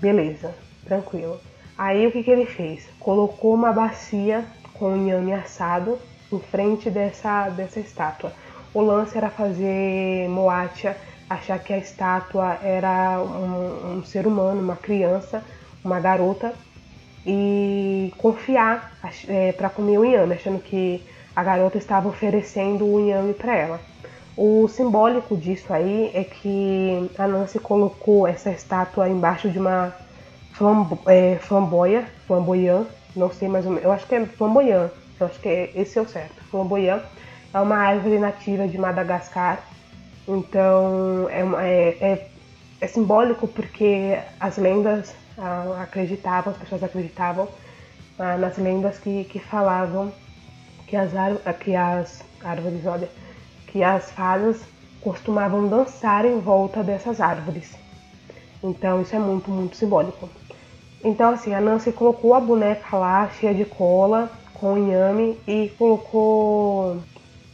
Beleza, 0.00 0.52
tranquilo. 0.84 1.38
Aí 1.78 2.06
o 2.08 2.10
que, 2.10 2.24
que 2.24 2.30
ele 2.30 2.44
fez? 2.44 2.88
Colocou 2.98 3.54
uma 3.54 3.72
bacia 3.72 4.44
com 4.74 4.96
inhame 4.96 5.32
assado 5.32 5.96
em 6.32 6.40
frente 6.40 6.90
dessa, 6.90 7.50
dessa 7.50 7.78
estátua. 7.78 8.32
O 8.74 8.80
lance 8.80 9.16
era 9.16 9.30
fazer 9.30 10.28
Moatia 10.28 10.96
achar 11.28 11.58
que 11.60 11.72
a 11.72 11.78
estátua 11.78 12.58
era 12.62 13.20
um, 13.22 13.98
um 13.98 14.04
ser 14.04 14.26
humano, 14.26 14.60
uma 14.60 14.76
criança, 14.76 15.44
uma 15.84 16.00
garota, 16.00 16.52
e 17.26 18.12
confiar 18.16 18.92
é, 19.28 19.52
para 19.52 19.68
comer 19.68 19.98
o 19.98 20.04
inhame, 20.04 20.34
achando 20.34 20.58
que 20.58 21.02
a 21.34 21.42
garota 21.42 21.78
estava 21.78 22.08
oferecendo 22.08 22.84
o 22.84 23.00
inhame 23.00 23.34
para 23.34 23.54
ela. 23.54 23.80
O 24.36 24.68
simbólico 24.68 25.36
disso 25.36 25.72
aí 25.72 26.10
é 26.14 26.24
que 26.24 27.10
a 27.18 27.26
Nancy 27.26 27.58
colocou 27.58 28.26
essa 28.26 28.50
estátua 28.50 29.08
embaixo 29.08 29.50
de 29.50 29.58
uma 29.58 29.94
flambo, 30.52 30.98
é, 31.06 31.36
flamboia, 31.36 32.06
flamboyant, 32.26 32.86
não 33.14 33.30
sei 33.30 33.48
mais 33.48 33.64
ou 33.64 33.72
menos, 33.72 33.84
eu 33.84 33.92
acho 33.92 34.06
que 34.06 34.14
é 34.14 34.24
flamboyant, 34.24 34.90
eu 35.18 35.26
acho 35.26 35.38
que 35.40 35.48
é, 35.48 35.70
esse 35.74 35.98
é 35.98 36.02
o 36.02 36.08
certo. 36.08 36.42
Flamboyant 36.50 37.02
é 37.52 37.60
uma 37.60 37.76
árvore 37.76 38.18
nativa 38.18 38.66
de 38.66 38.78
Madagascar, 38.78 39.62
então 40.26 41.28
é, 41.28 41.40
é, 41.40 42.12
é, 42.12 42.28
é 42.80 42.86
simbólico 42.86 43.46
porque 43.48 44.18
as 44.38 44.56
lendas 44.56 45.14
acreditavam, 45.80 46.52
as 46.52 46.58
pessoas 46.58 46.82
acreditavam 46.82 47.48
ah, 48.18 48.36
nas 48.36 48.56
lendas 48.58 48.98
que, 48.98 49.24
que 49.24 49.38
falavam 49.38 50.12
que 50.86 50.96
as, 50.96 51.12
que 51.60 51.74
as 51.76 52.22
árvores, 52.42 52.84
olha, 52.84 53.08
que 53.68 53.82
as 53.82 54.10
fadas 54.10 54.60
costumavam 55.00 55.68
dançar 55.68 56.24
em 56.24 56.38
volta 56.40 56.82
dessas 56.82 57.20
árvores. 57.20 57.74
Então 58.62 59.00
isso 59.00 59.14
é 59.14 59.18
muito, 59.18 59.50
muito 59.50 59.76
simbólico. 59.76 60.28
Então 61.02 61.30
assim, 61.30 61.54
a 61.54 61.60
Nancy 61.60 61.92
colocou 61.92 62.34
a 62.34 62.40
boneca 62.40 62.96
lá 62.96 63.30
cheia 63.30 63.54
de 63.54 63.64
cola, 63.64 64.30
com 64.54 64.76
inhame 64.76 65.38
e 65.46 65.70
colocou 65.78 66.98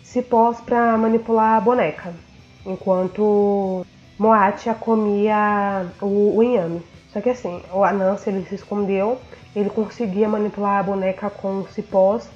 cipós 0.02 0.60
para 0.60 0.96
manipular 0.96 1.58
a 1.58 1.60
boneca, 1.60 2.12
enquanto 2.64 3.86
Moatia 4.18 4.74
comia 4.74 5.86
o, 6.00 6.38
o 6.38 6.42
inhame. 6.42 6.82
Só 7.16 7.23
que 7.23 7.30
assim, 7.30 7.62
o 7.73 7.82
Anansi 7.82 8.28
ele 8.28 8.44
se 8.44 8.56
escondeu, 8.56 9.18
ele 9.54 9.70
conseguia 9.70 10.28
manipular 10.28 10.80
a 10.80 10.82
boneca 10.82 11.30
com 11.30 11.66
cipós, 11.68 12.28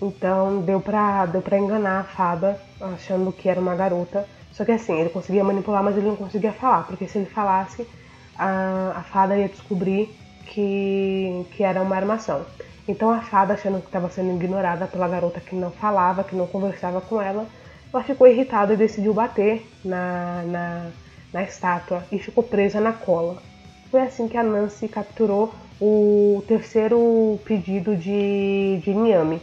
então 0.00 0.62
deu 0.62 0.80
pra, 0.80 1.26
deu 1.26 1.42
pra 1.42 1.58
enganar 1.58 2.00
a 2.00 2.04
fada, 2.04 2.58
achando 2.80 3.30
que 3.30 3.50
era 3.50 3.60
uma 3.60 3.74
garota. 3.74 4.26
Só 4.50 4.64
que 4.64 4.72
assim, 4.72 4.98
ele 4.98 5.10
conseguia 5.10 5.44
manipular, 5.44 5.84
mas 5.84 5.94
ele 5.94 6.06
não 6.06 6.16
conseguia 6.16 6.54
falar, 6.54 6.86
porque 6.86 7.06
se 7.06 7.18
ele 7.18 7.26
falasse, 7.26 7.86
a, 8.34 8.94
a 8.96 9.02
fada 9.02 9.36
ia 9.36 9.46
descobrir 9.46 10.08
que, 10.46 11.44
que 11.50 11.62
era 11.62 11.82
uma 11.82 11.94
armação. 11.94 12.46
Então 12.88 13.10
a 13.10 13.20
fada, 13.20 13.52
achando 13.52 13.78
que 13.78 13.88
estava 13.88 14.08
sendo 14.08 14.32
ignorada 14.42 14.86
pela 14.86 15.06
garota 15.06 15.38
que 15.38 15.54
não 15.54 15.70
falava, 15.70 16.24
que 16.24 16.34
não 16.34 16.46
conversava 16.46 17.02
com 17.02 17.20
ela, 17.20 17.46
ela 17.92 18.02
ficou 18.02 18.26
irritada 18.26 18.72
e 18.72 18.76
decidiu 18.78 19.12
bater 19.12 19.70
na, 19.84 20.42
na, 20.46 20.86
na 21.30 21.42
estátua 21.42 22.06
e 22.10 22.18
ficou 22.18 22.42
presa 22.42 22.80
na 22.80 22.94
cola. 22.94 23.46
Foi 23.90 24.02
assim 24.02 24.28
que 24.28 24.36
a 24.36 24.42
Nancy 24.42 24.86
capturou 24.86 25.52
o 25.80 26.42
terceiro 26.46 27.38
pedido 27.44 27.96
de, 27.96 28.80
de 28.84 28.92
Niame. 28.92 29.40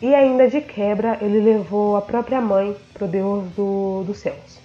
E 0.00 0.14
ainda 0.14 0.48
de 0.48 0.60
quebra, 0.60 1.18
ele 1.20 1.40
levou 1.40 1.96
a 1.96 2.02
própria 2.02 2.40
mãe 2.40 2.76
para 2.92 3.04
o 3.04 3.08
Deus 3.08 3.44
do, 3.56 4.04
dos 4.04 4.18
céus. 4.18 4.60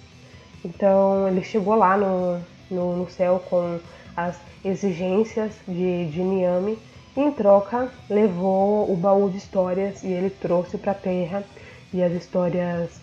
Então 0.64 1.28
ele 1.28 1.42
chegou 1.42 1.74
lá 1.74 1.96
no, 1.96 2.40
no, 2.70 2.96
no 2.96 3.10
céu 3.10 3.42
com 3.48 3.78
as 4.16 4.36
exigências 4.64 5.52
de, 5.66 6.06
de 6.10 6.20
Niame 6.20 6.78
e 7.16 7.20
em 7.20 7.32
troca 7.32 7.90
levou 8.10 8.90
o 8.90 8.96
baú 8.96 9.30
de 9.30 9.38
histórias 9.38 10.02
e 10.02 10.08
ele 10.08 10.30
trouxe 10.30 10.76
para 10.76 10.92
a 10.92 10.94
Terra 10.94 11.44
e 11.92 12.02
as 12.02 12.12
histórias 12.12 13.00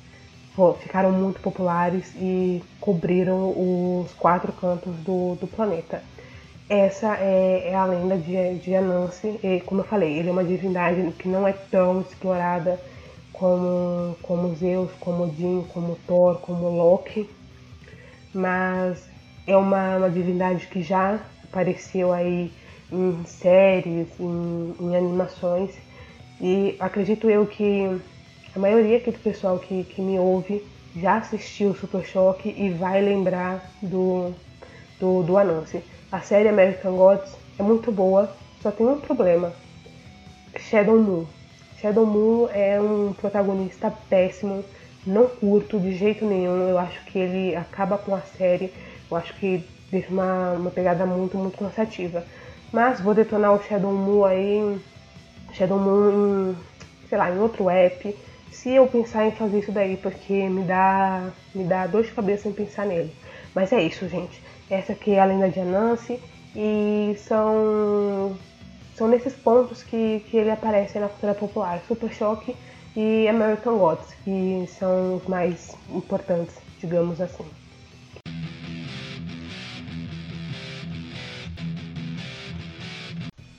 ficaram 0.82 1.12
muito 1.12 1.40
populares 1.42 2.14
e 2.16 2.64
cobriram 2.80 3.50
os 3.56 4.14
quatro 4.14 4.52
cantos 4.54 4.96
do, 4.98 5.36
do 5.36 5.48
planeta. 5.48 6.02
Essa 6.70 7.18
é, 7.18 7.70
é, 7.70 7.76
a 7.76 7.86
lenda 7.86 8.18
de, 8.18 8.58
de 8.60 8.74
Anansi, 8.74 9.40
e 9.44 9.62
como 9.66 9.82
eu 9.82 9.86
falei, 9.86 10.18
ele 10.18 10.30
é 10.30 10.32
uma 10.32 10.44
divindade 10.44 11.12
que 11.20 11.28
não 11.28 11.48
é 11.48 11.54
tão 11.54 12.02
explorada 12.02 12.80
como, 13.32 14.16
como 14.22 14.56
Zeus, 14.56 14.92
como 15.00 15.26
Odin, 15.26 15.66
como 15.72 15.96
Thor, 16.08 16.40
como 16.40 16.70
Loki, 16.70 17.30
mas 18.34 19.08
é 19.46 19.56
uma, 19.56 19.98
uma 19.98 20.10
divindade 20.10 20.66
que 20.68 20.82
já 20.82 21.20
apareceu 21.44 22.12
aí 22.12 22.52
em 22.92 23.24
séries, 23.26 24.08
em, 24.20 24.76
em 24.80 24.96
animações, 24.96 25.72
e 26.42 26.76
acredito 26.80 27.30
eu 27.30 27.46
que 27.46 28.02
a 28.56 28.60
maioria 28.60 28.98
aqui 28.98 29.12
do 29.12 29.20
pessoal 29.20 29.60
que, 29.60 29.84
que 29.84 30.02
me 30.02 30.18
ouve 30.18 30.66
já 30.96 31.18
assistiu 31.18 31.76
Super 31.76 32.06
Choque 32.06 32.56
e 32.58 32.70
vai 32.70 33.02
lembrar 33.02 33.70
do, 33.82 34.34
do, 34.98 35.24
do 35.24 35.38
Anansi. 35.38 35.84
A 36.10 36.22
série 36.22 36.48
American 36.48 36.96
Gods 36.96 37.36
é 37.60 37.64
muito 37.64 37.92
boa, 37.92 38.34
só 38.64 38.72
tem 38.72 38.88
um 38.88 39.02
problema. 39.02 39.52
Shadow 40.58 40.98
Moon. 40.98 41.26
Shadow 41.82 42.06
Moon 42.06 42.48
é 42.54 42.80
um 42.80 43.12
protagonista 43.12 43.92
péssimo, 44.10 44.64
não 45.06 45.28
curto 45.28 45.78
de 45.78 45.94
jeito 45.98 46.24
nenhum. 46.24 46.70
Eu 46.70 46.78
acho 46.80 47.04
que 47.08 47.20
ele 47.20 47.54
acaba 47.58 47.98
com 47.98 48.16
a 48.16 48.22
série. 48.22 48.72
Eu 49.12 49.18
acho 49.18 49.34
que 49.36 49.66
deixa 49.92 50.10
uma, 50.10 50.54
uma 50.54 50.72
pegada 50.72 51.06
muito, 51.06 51.38
muito 51.38 51.58
cansativa. 51.58 52.24
Mas 52.72 53.02
vou 53.02 53.14
detonar 53.14 53.54
o 53.54 53.62
Shadow 53.62 53.92
Moon 53.92 54.24
aí. 54.24 54.80
Shadow 55.52 55.78
Moon 55.78 56.54
em, 56.54 56.56
sei 57.10 57.18
lá, 57.18 57.30
em 57.30 57.38
outro 57.38 57.70
app 57.70 58.16
se 58.56 58.70
eu 58.70 58.88
pensar 58.88 59.28
em 59.28 59.32
fazer 59.32 59.60
isso 59.60 59.72
daí, 59.72 59.98
porque 59.98 60.48
me 60.50 60.64
dá, 60.64 61.30
me 61.54 61.64
dá 61.66 61.86
dor 61.88 62.04
de 62.04 62.12
cabeça 62.12 62.48
em 62.48 62.54
pensar 62.54 62.86
nele. 62.86 63.14
Mas 63.54 63.72
é 63.74 63.82
isso, 63.84 64.08
gente. 64.08 64.42
Essa 64.70 64.94
aqui 64.94 65.12
é 65.12 65.20
a 65.20 65.26
lenda 65.26 65.50
de 65.50 65.60
Anansi 65.60 66.20
e 66.56 67.16
são, 67.20 68.36
são 68.96 69.08
nesses 69.08 69.34
pontos 69.34 69.84
que, 69.84 70.24
que 70.30 70.38
ele 70.38 70.50
aparece 70.50 70.98
na 70.98 71.10
cultura 71.10 71.34
popular. 71.36 71.82
Super 71.88 72.12
Choque 72.12 72.56
e 72.96 73.28
American 73.28 73.78
Gods, 73.78 74.14
que 74.24 74.66
são 74.80 75.18
os 75.18 75.28
mais 75.28 75.76
importantes, 75.94 76.56
digamos 76.80 77.20
assim. 77.20 77.46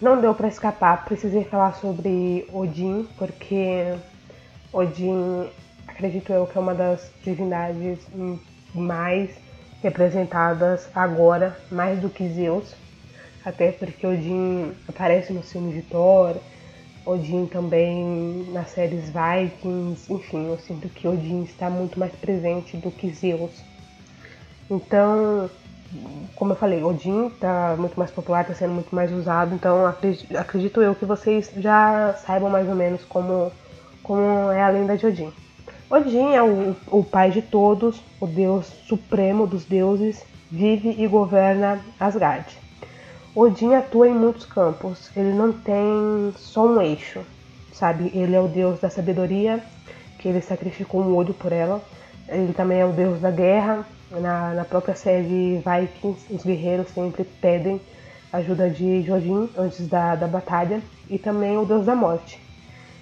Não 0.01 0.21
deu 0.21 0.35
para 0.35 0.49
escapar, 0.49 1.05
precisei 1.05 1.45
falar 1.45 1.75
sobre 1.75 2.49
Odin, 2.53 3.07
porque 3.17 3.95
Odin, 4.77 5.49
acredito 5.89 6.31
eu, 6.31 6.47
que 6.47 6.59
é 6.59 6.61
uma 6.61 6.75
das 6.75 7.11
divindades 7.25 7.99
mais 8.75 9.31
representadas 9.83 10.91
agora, 10.95 11.59
mais 11.73 11.99
do 11.99 12.11
que 12.11 12.29
Zeus. 12.29 12.75
Até 13.43 13.73
porque 13.73 14.07
Odin 14.07 14.75
aparece 14.87 15.33
no 15.33 15.41
filme 15.41 15.73
de 15.73 15.81
Thor, 15.81 16.37
Odin 17.07 17.47
também 17.47 18.47
nas 18.53 18.69
séries 18.69 19.05
Vikings, 19.07 20.13
enfim, 20.13 20.49
eu 20.49 20.59
sinto 20.59 20.91
que 20.91 21.09
Odin 21.09 21.45
está 21.45 21.71
muito 21.71 21.99
mais 21.99 22.15
presente 22.15 22.77
do 22.77 22.91
que 22.91 23.09
Zeus. 23.09 23.63
Então, 24.69 25.49
como 26.35 26.53
eu 26.53 26.57
falei, 26.57 26.83
Odin 26.83 27.29
está 27.29 27.77
muito 27.79 27.99
mais 27.99 28.11
popular, 28.11 28.43
está 28.43 28.53
sendo 28.53 28.75
muito 28.75 28.95
mais 28.95 29.11
usado, 29.11 29.55
então 29.55 29.87
acredito, 29.87 30.37
acredito 30.37 30.83
eu 30.83 30.95
que 30.95 31.07
vocês 31.07 31.51
já 31.57 32.13
saibam 32.27 32.51
mais 32.51 32.69
ou 32.69 32.75
menos 32.75 33.03
como 33.05 33.51
como 34.07 34.53
é 34.53 34.63
a 34.63 34.69
lenda 34.69 34.97
de 34.97 35.05
Odin. 35.05 35.33
Odin 35.91 36.33
é 36.33 36.41
o, 36.41 36.77
o 36.87 37.03
pai 37.03 37.33
de 37.33 37.43
todos, 37.43 38.01
o 38.21 38.27
deus 38.27 38.67
supremo 38.87 39.49
dos 39.49 39.65
deuses, 39.65 40.25
vive 40.49 40.95
e 40.97 41.09
governa 41.09 41.81
Asgard. 41.99 42.47
Odin 43.35 43.75
atua 43.75 44.09
em 44.09 44.15
muitos 44.15 44.47
campos, 44.47 45.11
ele 45.17 45.33
não 45.33 45.53
tem 45.53 46.33
só 46.37 46.65
um 46.65 46.81
eixo, 46.81 47.21
sabe? 47.73 48.13
Ele 48.15 48.37
é 48.37 48.41
o 48.41 48.47
deus 48.47 48.79
da 48.79 48.89
sabedoria, 48.89 49.61
que 50.21 50.29
ele 50.29 50.41
sacrificou 50.41 51.03
um 51.03 51.13
olho 51.13 51.35
por 51.35 51.53
ela. 51.53 51.83
Ele 52.29 52.53
também 52.53 52.79
é 52.79 52.87
o 52.87 52.93
deus 52.93 53.21
da 53.21 53.31
guerra. 53.31 53.85
Na, 54.09 54.55
na 54.55 54.65
própria 54.65 54.95
série 54.95 55.61
Vikings, 55.67 56.33
os 56.33 56.45
guerreiros 56.45 56.89
sempre 56.91 57.25
pedem 57.25 57.81
ajuda 58.33 58.71
de 58.71 59.05
Odin 59.11 59.51
antes 59.59 59.89
da, 59.89 60.15
da 60.15 60.29
batalha. 60.29 60.81
E 61.11 61.19
também 61.19 61.59
o 61.59 61.65
deus 61.65 61.85
da 61.85 61.95
morte. 61.95 62.46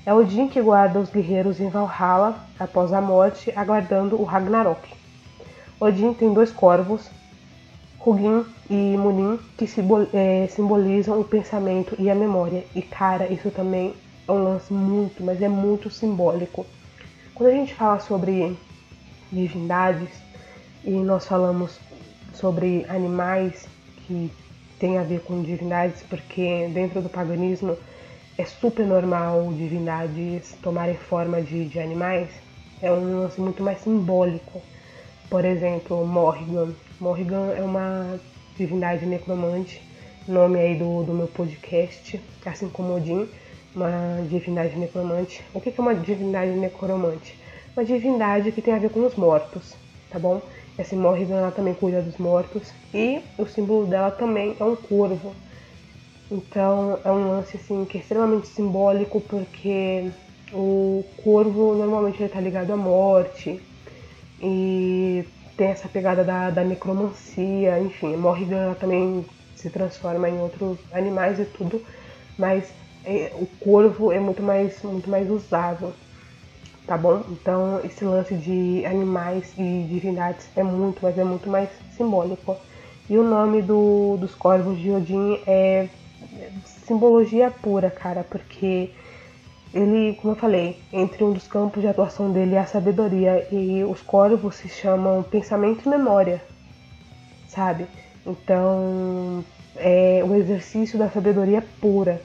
É 0.06 0.12
Odin 0.12 0.48
que 0.48 0.60
guarda 0.60 1.00
os 1.00 1.08
guerreiros 1.08 1.60
em 1.60 1.70
Valhalla 1.70 2.38
após 2.60 2.92
a 2.92 3.00
morte, 3.00 3.50
aguardando 3.56 4.20
o 4.20 4.24
Ragnarok. 4.24 4.86
Odin 5.80 6.12
tem 6.12 6.32
dois 6.32 6.52
corvos, 6.52 7.10
Hugin 8.04 8.44
e 8.68 8.96
Munin, 8.98 9.38
que 9.56 9.66
é, 10.12 10.46
simbolizam 10.48 11.18
o 11.18 11.24
pensamento 11.24 11.96
e 11.98 12.10
a 12.10 12.14
memória. 12.14 12.64
E 12.74 12.82
cara, 12.82 13.32
isso 13.32 13.50
também 13.50 13.94
é 14.28 14.32
um 14.32 14.44
lance 14.44 14.70
muito, 14.74 15.24
mas 15.24 15.40
é 15.40 15.48
muito 15.48 15.88
simbólico. 15.88 16.66
Quando 17.34 17.48
a 17.48 17.54
gente 17.54 17.74
fala 17.74 17.98
sobre 17.98 18.58
divindades 19.32 20.10
e 20.84 20.90
nós 20.90 21.26
falamos 21.26 21.80
sobre 22.34 22.84
animais 22.90 23.66
que 24.06 24.30
tem 24.78 24.98
a 24.98 25.02
ver 25.02 25.20
com 25.20 25.40
divindades, 25.40 26.02
porque 26.02 26.68
dentro 26.74 27.00
do 27.00 27.08
paganismo 27.08 27.74
é 28.36 28.44
super 28.44 28.84
normal 28.84 29.52
divindades 29.52 30.56
tomarem 30.62 30.96
forma 30.96 31.40
de, 31.40 31.66
de 31.66 31.78
animais. 31.78 32.28
É 32.82 32.90
um 32.90 33.20
lance 33.20 33.40
muito 33.40 33.62
mais 33.62 33.80
simbólico. 33.80 34.60
Por 35.30 35.44
exemplo, 35.44 36.04
Morrigan. 36.06 36.74
Morrigan 37.00 37.52
é 37.56 37.62
uma 37.62 38.18
divindade 38.56 39.06
necromante, 39.06 39.82
nome 40.26 40.58
aí 40.58 40.76
do, 40.76 41.02
do 41.04 41.12
meu 41.12 41.28
podcast, 41.28 42.20
assim 42.44 42.68
como 42.68 42.96
Odin, 42.96 43.28
uma 43.74 44.20
divindade 44.28 44.76
necromante. 44.76 45.42
O 45.52 45.60
que 45.60 45.72
é 45.76 45.80
uma 45.80 45.94
divindade 45.94 46.50
necromante? 46.52 47.38
Uma 47.76 47.84
divindade 47.84 48.52
que 48.52 48.62
tem 48.62 48.74
a 48.74 48.78
ver 48.78 48.90
com 48.90 49.04
os 49.04 49.14
mortos, 49.16 49.74
tá 50.10 50.18
bom? 50.18 50.40
Essa 50.76 50.96
Morrigan 50.96 51.36
ela 51.36 51.50
também 51.52 51.74
cuida 51.74 52.02
dos 52.02 52.18
mortos 52.18 52.72
e 52.92 53.20
o 53.38 53.46
símbolo 53.46 53.86
dela 53.86 54.10
também 54.10 54.56
é 54.58 54.64
um 54.64 54.74
corvo. 54.74 55.34
Então 56.30 56.98
é 57.04 57.10
um 57.10 57.28
lance 57.28 57.56
assim 57.56 57.84
que 57.84 57.98
é 57.98 58.00
extremamente 58.00 58.48
simbólico 58.48 59.20
porque 59.20 60.10
o 60.52 61.04
corvo 61.22 61.74
normalmente 61.74 62.22
está 62.22 62.40
ligado 62.40 62.72
à 62.72 62.76
morte 62.76 63.60
e 64.40 65.24
tem 65.56 65.68
essa 65.68 65.88
pegada 65.88 66.24
da, 66.24 66.50
da 66.50 66.64
necromancia, 66.64 67.78
enfim, 67.80 68.16
Morrigan 68.16 68.74
também 68.74 69.24
se 69.54 69.70
transforma 69.70 70.28
em 70.28 70.38
outros 70.38 70.78
animais 70.92 71.38
e 71.38 71.44
tudo, 71.44 71.80
mas 72.36 72.72
é, 73.04 73.32
o 73.34 73.46
corvo 73.60 74.10
é 74.10 74.18
muito 74.18 74.42
mais, 74.42 74.82
muito 74.82 75.08
mais 75.08 75.30
usável 75.30 75.92
tá 76.86 76.96
bom? 76.96 77.24
Então 77.30 77.80
esse 77.84 78.04
lance 78.04 78.34
de 78.36 78.84
animais 78.86 79.52
e 79.56 79.86
divindades 79.88 80.48
é 80.56 80.62
muito, 80.62 81.00
mas 81.02 81.16
é 81.18 81.24
muito 81.24 81.48
mais 81.48 81.70
simbólico. 81.96 82.56
E 83.08 83.18
o 83.18 83.22
nome 83.22 83.62
do, 83.62 84.16
dos 84.18 84.34
corvos 84.34 84.78
de 84.78 84.90
Odin 84.90 85.40
é 85.46 85.88
simbologia 86.86 87.50
pura, 87.50 87.90
cara, 87.90 88.24
porque 88.24 88.90
ele, 89.72 90.14
como 90.20 90.34
eu 90.34 90.36
falei, 90.36 90.80
entre 90.92 91.24
um 91.24 91.32
dos 91.32 91.48
campos 91.48 91.82
de 91.82 91.88
atuação 91.88 92.30
dele 92.30 92.54
é 92.54 92.60
a 92.60 92.66
sabedoria 92.66 93.46
e 93.50 93.82
os 93.84 94.00
corvos 94.00 94.56
se 94.56 94.68
chamam 94.68 95.22
pensamento 95.22 95.86
e 95.86 95.88
memória, 95.88 96.40
sabe? 97.48 97.86
Então 98.24 99.44
é 99.76 100.22
um 100.24 100.34
exercício 100.36 100.98
da 100.98 101.10
sabedoria 101.10 101.62
pura 101.80 102.20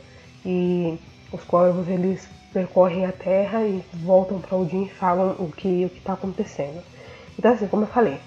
e 0.45 0.97
os 1.31 1.43
corvos 1.43 1.87
eles 1.87 2.27
percorrem 2.53 3.05
a 3.05 3.11
Terra 3.11 3.63
e 3.63 3.83
voltam 3.93 4.39
para 4.39 4.57
Odin 4.57 4.83
e 4.83 4.89
falam 4.89 5.35
o 5.39 5.51
que 5.51 5.85
o 5.85 5.97
está 5.97 6.13
acontecendo. 6.13 6.81
Então, 7.37 7.53
assim, 7.53 7.67
como 7.67 7.83
eu 7.83 7.87
falei, 7.87 8.17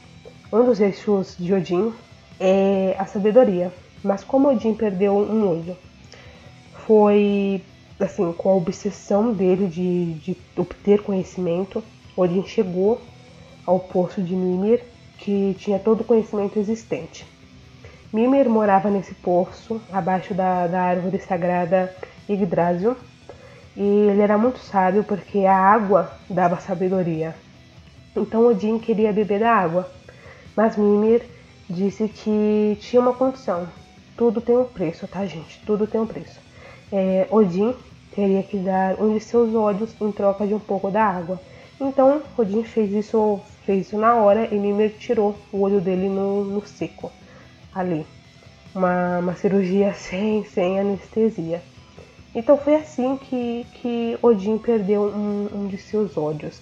um 0.52 0.64
dos 0.64 0.80
eixos 0.80 1.36
de 1.38 1.52
Odin 1.52 1.92
é 2.38 2.94
a 2.98 3.06
sabedoria. 3.06 3.72
Mas 4.02 4.24
como 4.24 4.48
Odin 4.48 4.74
perdeu 4.74 5.16
um 5.16 5.48
olho, 5.48 5.76
foi 6.86 7.62
assim, 8.00 8.32
com 8.32 8.48
a 8.48 8.54
obsessão 8.54 9.32
dele 9.32 9.66
de, 9.68 10.14
de 10.14 10.36
obter 10.56 11.02
conhecimento, 11.02 11.82
Odin 12.16 12.44
chegou 12.44 13.00
ao 13.64 13.78
poço 13.78 14.20
de 14.20 14.34
Mimir, 14.34 14.82
que 15.18 15.54
tinha 15.58 15.78
todo 15.78 16.00
o 16.00 16.04
conhecimento 16.04 16.58
existente. 16.58 17.24
Mimir 18.12 18.48
morava 18.48 18.90
nesse 18.90 19.14
poço, 19.14 19.80
abaixo 19.90 20.34
da, 20.34 20.66
da 20.66 20.82
árvore 20.82 21.18
sagrada 21.20 21.94
Yggdrasil, 22.28 22.96
e 23.76 23.80
ele 23.80 24.20
era 24.20 24.36
muito 24.36 24.58
sábio 24.58 25.04
porque 25.04 25.46
a 25.46 25.56
água 25.56 26.12
dava 26.28 26.60
sabedoria. 26.60 27.34
Então 28.14 28.46
Odin 28.46 28.78
queria 28.78 29.12
beber 29.12 29.40
da 29.40 29.50
água, 29.50 29.90
mas 30.54 30.76
Mimir 30.76 31.22
disse 31.70 32.08
que 32.08 32.76
tinha 32.80 33.00
uma 33.00 33.14
condição. 33.14 33.66
Tudo 34.16 34.40
tem 34.40 34.56
um 34.56 34.64
preço, 34.64 35.06
tá, 35.06 35.24
gente? 35.26 35.60
Tudo 35.64 35.86
tem 35.86 36.00
um 36.00 36.06
preço. 36.06 36.38
É, 36.92 37.26
Odin 37.30 37.74
teria 38.14 38.42
que 38.42 38.58
dar 38.58 39.00
um 39.00 39.14
de 39.14 39.20
seus 39.20 39.54
olhos 39.54 39.94
em 40.00 40.12
troca 40.12 40.46
de 40.46 40.54
um 40.54 40.58
pouco 40.58 40.90
da 40.90 41.04
água. 41.04 41.40
Então 41.80 42.22
Odin 42.36 42.62
fez 42.62 42.92
isso, 42.92 43.40
fez 43.64 43.86
isso 43.86 43.98
na 43.98 44.14
hora 44.14 44.54
e 44.54 44.58
Mimir 44.58 44.94
tirou 44.98 45.36
o 45.50 45.60
olho 45.60 45.80
dele 45.80 46.08
no, 46.08 46.44
no 46.44 46.66
seco, 46.66 47.10
ali. 47.74 48.06
Uma, 48.74 49.18
uma 49.18 49.34
cirurgia 49.34 49.92
sem, 49.94 50.44
sem 50.44 50.78
anestesia. 50.78 51.62
Então 52.34 52.56
foi 52.56 52.76
assim 52.76 53.16
que, 53.16 53.66
que 53.74 54.18
Odin 54.22 54.58
perdeu 54.58 55.02
um, 55.02 55.48
um 55.54 55.66
de 55.66 55.76
seus 55.76 56.16
ódios. 56.16 56.60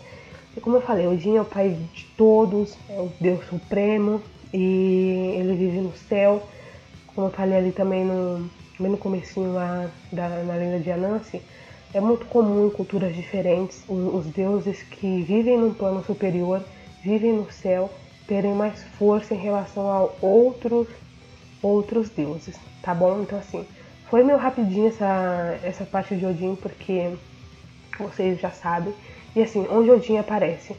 E 0.56 0.60
como 0.60 0.76
eu 0.76 0.80
falei, 0.80 1.06
Odin 1.06 1.36
é 1.36 1.40
o 1.40 1.44
pai 1.44 1.76
de 1.92 2.04
todos, 2.16 2.76
é 2.88 2.98
o 3.00 3.12
Deus 3.20 3.44
Supremo 3.46 4.20
e 4.52 5.34
ele 5.38 5.54
vive 5.54 5.80
no 5.80 5.94
céu. 5.94 6.42
Como 7.20 7.32
falei 7.32 7.58
ali 7.58 7.72
também 7.72 8.02
no, 8.02 8.48
também 8.74 8.92
no 8.92 8.96
comecinho 8.96 9.52
lá 9.52 9.90
da, 10.10 10.26
na 10.42 10.54
lenda 10.54 10.80
de 10.80 10.90
Anansi, 10.90 11.42
é 11.92 12.00
muito 12.00 12.24
comum 12.24 12.66
em 12.66 12.70
culturas 12.70 13.14
diferentes 13.14 13.84
os, 13.86 14.14
os 14.14 14.26
deuses 14.32 14.82
que 14.84 15.22
vivem 15.24 15.58
num 15.58 15.74
plano 15.74 16.02
superior, 16.02 16.64
vivem 17.04 17.34
no 17.34 17.50
céu, 17.50 17.90
terem 18.26 18.54
mais 18.54 18.82
força 18.98 19.34
em 19.34 19.36
relação 19.36 19.90
a 19.90 20.08
outros, 20.24 20.88
outros 21.62 22.08
deuses, 22.08 22.58
tá 22.80 22.94
bom? 22.94 23.20
Então 23.20 23.38
assim, 23.38 23.66
foi 24.08 24.24
meio 24.24 24.38
rapidinho 24.38 24.88
essa, 24.88 25.58
essa 25.62 25.84
parte 25.84 26.16
de 26.16 26.24
Odin, 26.24 26.54
porque 26.54 27.12
vocês 27.98 28.40
já 28.40 28.50
sabem. 28.50 28.94
E 29.36 29.42
assim, 29.42 29.66
onde 29.70 29.90
Odin 29.90 30.16
aparece? 30.16 30.74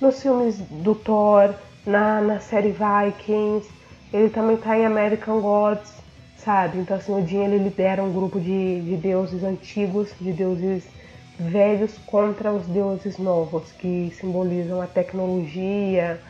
Nos 0.00 0.22
filmes 0.22 0.58
do 0.58 0.94
Thor, 0.94 1.52
na, 1.84 2.20
na 2.20 2.38
série 2.38 2.70
Vikings, 2.72 3.68
ele 4.12 4.28
também 4.30 4.56
tá 4.56 4.76
em 4.76 4.84
American 4.84 5.40
Gods, 5.40 5.92
sabe? 6.36 6.78
Então 6.78 6.96
assim, 6.96 7.12
Odin 7.12 7.44
ele 7.44 7.58
lidera 7.58 8.02
um 8.02 8.12
grupo 8.12 8.38
de, 8.40 8.80
de 8.82 8.96
deuses 8.96 9.42
antigos, 9.42 10.12
de 10.20 10.32
deuses 10.32 10.84
velhos 11.38 11.98
contra 12.06 12.52
os 12.52 12.66
deuses 12.66 13.18
novos, 13.18 13.72
que 13.72 14.12
simbolizam 14.18 14.80
a 14.80 14.86
tecnologia 14.86 16.20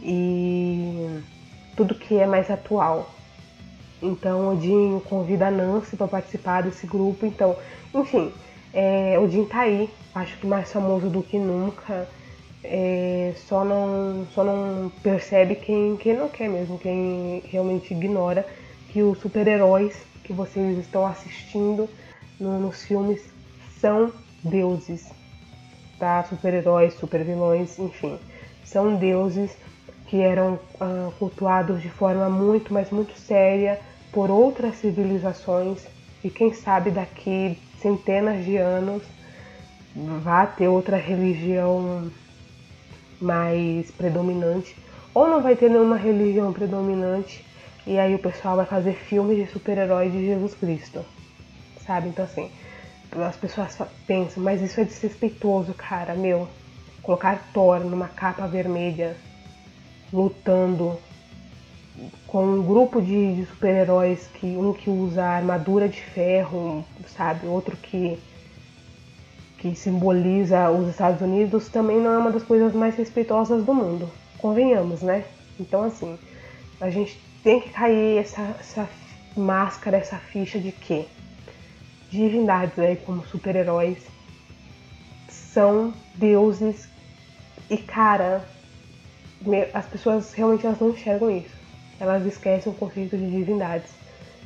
e 0.00 1.20
tudo 1.76 1.94
que 1.94 2.18
é 2.18 2.26
mais 2.26 2.50
atual. 2.50 3.10
Então 4.02 4.50
Odin 4.52 5.00
convida 5.08 5.48
a 5.48 5.50
Nancy 5.50 5.96
para 5.96 6.06
participar 6.06 6.62
desse 6.62 6.86
grupo. 6.86 7.26
Então, 7.26 7.56
enfim, 7.94 8.32
é, 8.72 9.18
Odin 9.18 9.44
tá 9.44 9.60
aí, 9.60 9.90
acho 10.14 10.36
que 10.38 10.46
mais 10.46 10.72
famoso 10.72 11.08
do 11.08 11.22
que 11.22 11.38
nunca. 11.38 12.08
É, 12.68 13.32
só, 13.46 13.64
não, 13.64 14.26
só 14.34 14.42
não 14.42 14.90
percebe 15.00 15.54
quem, 15.54 15.96
quem 15.96 16.16
não 16.16 16.28
quer 16.28 16.48
mesmo, 16.48 16.78
quem 16.78 17.40
realmente 17.48 17.94
ignora 17.94 18.44
que 18.88 19.02
os 19.02 19.18
super-heróis 19.18 19.96
que 20.24 20.32
vocês 20.32 20.76
estão 20.78 21.06
assistindo 21.06 21.88
no, 22.40 22.58
nos 22.58 22.82
filmes 22.82 23.22
são 23.78 24.12
deuses, 24.42 25.08
tá? 25.96 26.24
Super-heróis, 26.24 26.94
super-vilões, 26.94 27.78
enfim, 27.78 28.18
são 28.64 28.96
deuses 28.96 29.56
que 30.08 30.20
eram 30.20 30.54
uh, 30.80 31.12
cultuados 31.20 31.80
de 31.80 31.88
forma 31.88 32.28
muito, 32.28 32.74
mas 32.74 32.90
muito 32.90 33.16
séria 33.16 33.78
por 34.12 34.28
outras 34.28 34.74
civilizações 34.76 35.86
e 36.24 36.30
quem 36.30 36.52
sabe 36.52 36.90
daqui 36.90 37.58
centenas 37.80 38.44
de 38.44 38.56
anos 38.56 39.02
vá 39.94 40.46
ter 40.46 40.68
outra 40.68 40.96
religião 40.96 42.10
mais 43.20 43.90
predominante 43.90 44.76
ou 45.14 45.28
não 45.28 45.42
vai 45.42 45.56
ter 45.56 45.70
nenhuma 45.70 45.96
religião 45.96 46.52
predominante 46.52 47.44
e 47.86 47.98
aí 47.98 48.14
o 48.14 48.18
pessoal 48.18 48.56
vai 48.56 48.66
fazer 48.66 48.94
filmes 48.94 49.36
de 49.36 49.50
super-heróis 49.50 50.12
de 50.12 50.26
Jesus 50.26 50.54
Cristo, 50.54 51.04
sabe? 51.86 52.08
Então 52.08 52.24
assim, 52.24 52.50
as 53.12 53.36
pessoas 53.36 53.76
pensam, 54.06 54.42
mas 54.42 54.60
isso 54.60 54.80
é 54.80 54.84
desrespeitoso, 54.84 55.72
cara, 55.72 56.14
meu. 56.14 56.48
Colocar 57.02 57.50
Thor 57.52 57.80
numa 57.80 58.08
capa 58.08 58.46
vermelha 58.46 59.16
lutando 60.12 60.98
com 62.26 62.44
um 62.44 62.62
grupo 62.62 63.00
de, 63.00 63.36
de 63.36 63.46
super-heróis 63.46 64.28
que 64.34 64.46
um 64.46 64.72
que 64.72 64.90
usa 64.90 65.24
armadura 65.24 65.88
de 65.88 66.00
ferro, 66.00 66.84
sabe, 67.16 67.46
outro 67.46 67.76
que 67.76 68.18
que 69.58 69.74
simboliza 69.74 70.70
os 70.70 70.88
Estados 70.88 71.20
Unidos, 71.20 71.68
também 71.68 71.98
não 72.00 72.12
é 72.12 72.18
uma 72.18 72.30
das 72.30 72.42
coisas 72.42 72.72
mais 72.74 72.94
respeitosas 72.96 73.64
do 73.64 73.74
mundo. 73.74 74.08
Convenhamos, 74.38 75.02
né? 75.02 75.24
Então 75.58 75.84
assim, 75.84 76.18
a 76.80 76.90
gente 76.90 77.20
tem 77.42 77.60
que 77.60 77.70
cair 77.70 78.18
essa, 78.18 78.42
essa 78.60 78.88
máscara, 79.36 79.96
essa 79.96 80.16
ficha 80.16 80.58
de 80.58 80.72
que 80.72 81.06
divindades 82.10 82.78
aí 82.78 82.96
como 82.96 83.26
super-heróis 83.26 83.98
são 85.28 85.92
deuses 86.14 86.88
e 87.68 87.76
cara, 87.76 88.44
as 89.74 89.86
pessoas 89.86 90.32
realmente 90.32 90.66
elas 90.66 90.78
não 90.78 90.90
enxergam 90.90 91.30
isso. 91.30 91.54
Elas 91.98 92.24
esquecem 92.26 92.70
o 92.70 92.74
conceito 92.74 93.16
de 93.16 93.30
divindades. 93.30 93.90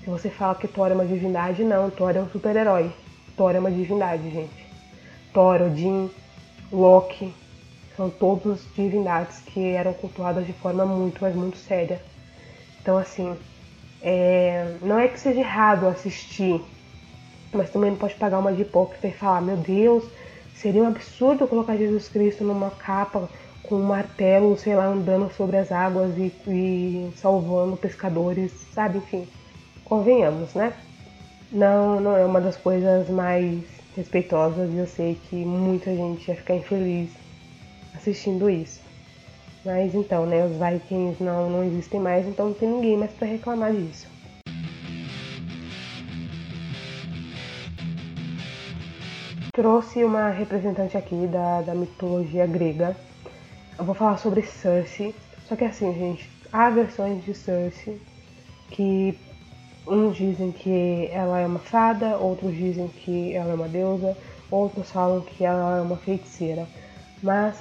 Se 0.02 0.08
você 0.08 0.30
fala 0.30 0.54
que 0.54 0.68
Thor 0.68 0.90
é 0.90 0.94
uma 0.94 1.04
divindade, 1.04 1.62
não, 1.62 1.90
Thor 1.90 2.16
é 2.16 2.20
um 2.20 2.30
super-herói. 2.30 2.90
Thor 3.36 3.54
é 3.54 3.58
uma 3.58 3.70
divindade, 3.70 4.30
gente. 4.30 4.59
Thor, 5.32 5.62
Odin, 5.62 6.10
Loki, 6.72 7.32
são 7.96 8.08
todos 8.10 8.66
divindades 8.74 9.40
que 9.40 9.72
eram 9.72 9.92
cultuadas 9.92 10.46
de 10.46 10.52
forma 10.52 10.86
muito, 10.86 11.18
mas 11.20 11.34
muito 11.34 11.56
séria. 11.56 12.00
Então, 12.80 12.96
assim, 12.96 13.36
é, 14.02 14.76
não 14.80 14.98
é 14.98 15.08
que 15.08 15.20
seja 15.20 15.40
errado 15.40 15.86
assistir, 15.86 16.60
mas 17.52 17.70
também 17.70 17.90
não 17.90 17.98
pode 17.98 18.14
pagar 18.14 18.38
uma 18.38 18.52
de 18.52 18.62
hipócrita 18.62 19.08
e 19.08 19.12
falar: 19.12 19.40
meu 19.40 19.56
Deus, 19.56 20.04
seria 20.54 20.82
um 20.82 20.88
absurdo 20.88 21.46
colocar 21.46 21.76
Jesus 21.76 22.08
Cristo 22.08 22.44
numa 22.44 22.70
capa 22.70 23.28
com 23.62 23.76
um 23.76 23.84
martelo, 23.84 24.56
sei 24.56 24.74
lá, 24.74 24.86
andando 24.86 25.30
sobre 25.34 25.56
as 25.56 25.70
águas 25.70 26.16
e, 26.16 26.32
e 26.48 27.12
salvando 27.16 27.76
pescadores, 27.76 28.50
sabe? 28.72 28.98
Enfim, 28.98 29.28
convenhamos, 29.84 30.54
né? 30.54 30.72
Não, 31.52 32.00
não 32.00 32.16
é 32.16 32.24
uma 32.24 32.40
das 32.40 32.56
coisas 32.56 33.08
mais 33.10 33.79
respeitosas 33.96 34.70
e 34.72 34.76
eu 34.76 34.86
sei 34.86 35.18
que 35.28 35.36
muita 35.36 35.94
gente 35.94 36.28
ia 36.28 36.36
ficar 36.36 36.54
infeliz 36.54 37.10
assistindo 37.94 38.48
isso. 38.48 38.80
Mas 39.64 39.94
então, 39.94 40.24
né, 40.24 40.44
os 40.44 40.56
Vikings 40.56 41.22
não, 41.22 41.50
não 41.50 41.64
existem 41.64 42.00
mais, 42.00 42.26
então 42.26 42.46
não 42.46 42.54
tem 42.54 42.68
ninguém 42.68 42.96
mais 42.96 43.12
para 43.12 43.28
reclamar 43.28 43.72
disso. 43.72 44.08
Trouxe 49.52 50.02
uma 50.04 50.30
representante 50.30 50.96
aqui 50.96 51.26
da, 51.26 51.60
da 51.60 51.74
mitologia 51.74 52.46
grega. 52.46 52.96
Eu 53.78 53.84
vou 53.84 53.94
falar 53.94 54.16
sobre 54.16 54.42
Cersei. 54.42 55.14
Só 55.46 55.56
que 55.56 55.64
assim, 55.64 55.92
gente, 55.92 56.30
há 56.52 56.70
versões 56.70 57.22
de 57.24 57.34
Cersei 57.34 58.00
que 58.70 59.18
uns 59.90 60.16
dizem 60.16 60.52
que 60.52 61.08
ela 61.10 61.40
é 61.40 61.46
uma 61.46 61.58
fada, 61.58 62.16
outros 62.16 62.54
dizem 62.54 62.88
que 62.88 63.34
ela 63.34 63.50
é 63.50 63.54
uma 63.54 63.68
deusa, 63.68 64.16
outros 64.50 64.90
falam 64.90 65.20
que 65.20 65.44
ela 65.44 65.78
é 65.78 65.80
uma 65.80 65.96
feiticeira. 65.96 66.66
Mas 67.22 67.56